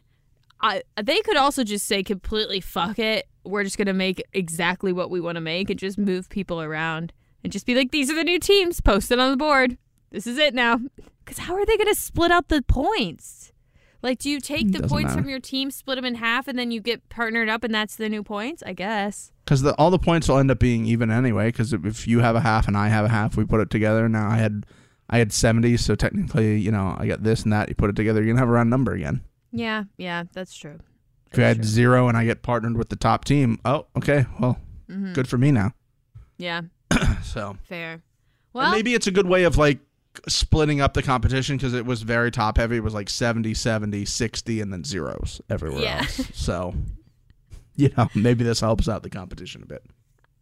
[0.60, 3.26] I they could also just say completely fuck it.
[3.44, 6.60] We're just going to make exactly what we want to make and just move people
[6.60, 7.12] around
[7.42, 9.78] and just be like these are the new teams posted on the board.
[10.10, 10.80] This is it now.
[11.24, 13.52] Cuz how are they going to split out the points?
[14.03, 15.22] Like do you take the Doesn't points matter.
[15.22, 17.96] from your team, split them in half and then you get partnered up and that's
[17.96, 18.62] the new points?
[18.64, 19.32] I guess.
[19.44, 21.48] Because the, all the points will end up being even anyway.
[21.48, 24.09] Because if you have a half and I have a half, we put it together.
[24.09, 24.64] Now I had,
[25.11, 27.68] I had seventy, so technically, you know, I got this and that.
[27.68, 29.22] You put it together, you're gonna have a round number again.
[29.53, 30.78] Yeah, yeah, that's true.
[31.32, 31.64] If you That's had true.
[31.64, 34.59] zero and I get partnered with the top team, oh, okay, well,
[34.90, 35.14] Mhm.
[35.14, 35.72] good for me now.
[36.38, 36.62] Yeah,
[37.22, 37.92] So fair.
[37.92, 38.03] And
[38.53, 39.78] Well, maybe it's a good way of like
[40.28, 42.76] splitting up the competition because it was very top heavy.
[42.76, 45.98] It was like 70, 70, 60, and then zeros everywhere Yeah.
[45.98, 46.20] else.
[46.34, 46.74] So,
[47.76, 49.84] you know, maybe this helps out the competition a bit.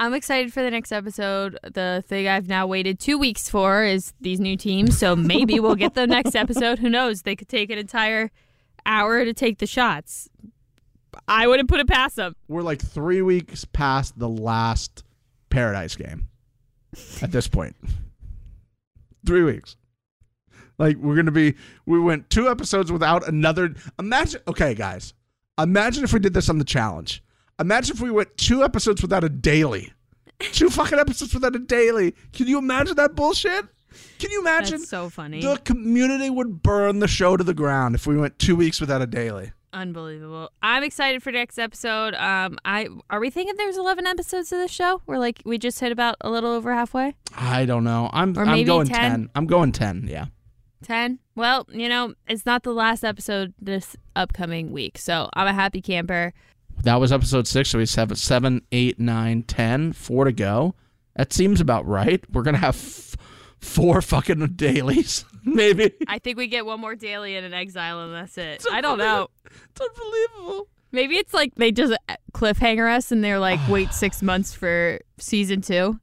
[0.01, 1.59] I'm excited for the next episode.
[1.63, 5.75] The thing I've now waited two weeks for is these new teams, so maybe we'll
[5.75, 6.79] get the next episode.
[6.79, 7.23] Who knows?
[7.23, 8.31] They could take an entire
[8.87, 10.29] hour to take the shots.
[11.27, 12.37] I wouldn't put it past them.
[12.47, 15.03] We're like three weeks past the last
[15.51, 16.29] Paradise game
[17.21, 17.75] at this point.
[19.27, 19.77] Three weeks.
[20.79, 21.55] Like, we're going to be,
[21.87, 23.75] we went two episodes without another.
[23.99, 25.13] Imagine, okay, guys,
[25.61, 27.23] imagine if we did this on the challenge.
[27.59, 29.93] Imagine if we went two episodes without a daily.
[30.39, 32.15] Two fucking episodes without a daily.
[32.33, 33.67] Can you imagine that bullshit?
[34.21, 34.79] Can you imagine?
[34.79, 35.41] That's so funny.
[35.41, 39.03] the community would burn the show to the ground if we went two weeks without
[39.03, 39.51] a daily.
[39.73, 40.51] Unbelievable.
[40.63, 42.15] I'm excited for next episode.
[42.15, 45.03] Um, I are we thinking there's 11 episodes of this show?
[45.07, 47.15] We're like we just hit about a little over halfway.
[47.37, 48.09] I don't know.
[48.13, 48.97] I'm Or I'm going 10.
[48.97, 49.31] 10.
[49.35, 50.27] I'm going 10, yeah.
[50.83, 51.19] 10.
[51.35, 55.83] Well, you know, it's not the last episode this upcoming week, so I'm a happy
[55.83, 56.33] camper.
[56.85, 60.75] That was episode 6, so we have 7, 8, 9, 10, 4 to go.
[61.17, 62.23] That seems about right.
[62.33, 62.77] We're going to have
[63.61, 65.93] four fucking dailies, maybe.
[66.07, 68.65] I think we get one more daily and an exile, and that's it.
[68.71, 69.29] I don't know.
[69.47, 70.69] It's unbelievable.
[70.91, 71.93] Maybe it's like they just
[72.33, 76.01] cliffhanger us and they're like, wait six months for season two.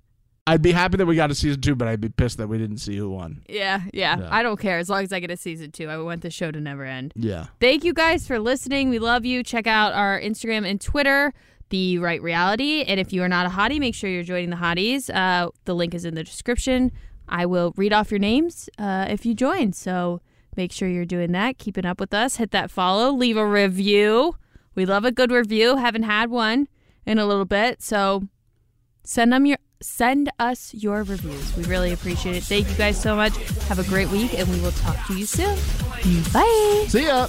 [0.48, 2.60] I'd be happy that we got a season 2, but I'd be pissed that we
[2.60, 3.42] didn't see who won.
[3.50, 4.28] Yeah, yeah, Yeah.
[4.30, 4.78] I don't care.
[4.78, 7.14] As long as I get a season two, I want the show to never end.
[7.16, 7.48] Yeah.
[7.60, 8.90] Thank you guys for listening.
[8.92, 9.42] We love you.
[9.42, 11.34] Check out our Instagram and Twitter,
[11.70, 12.84] The Right Reality.
[12.84, 15.10] And if you are not a hottie, make sure you're joining the hotties.
[15.12, 16.92] Uh, the link is in the description.
[17.28, 19.74] I will read off your names uh, if you join.
[19.74, 20.22] So
[20.56, 22.38] make sure you're doing that, keeping up with us.
[22.38, 24.36] Hit that follow, leave a review.
[24.76, 25.78] We love a good review.
[25.78, 26.68] Haven't had one
[27.06, 28.24] in a little bit, so
[29.04, 31.56] send them your send us your reviews.
[31.56, 32.44] We really appreciate it.
[32.44, 33.36] Thank you guys so much.
[33.68, 35.56] Have a great week, and we will talk to you soon.
[36.34, 36.86] Bye.
[36.88, 37.28] See ya.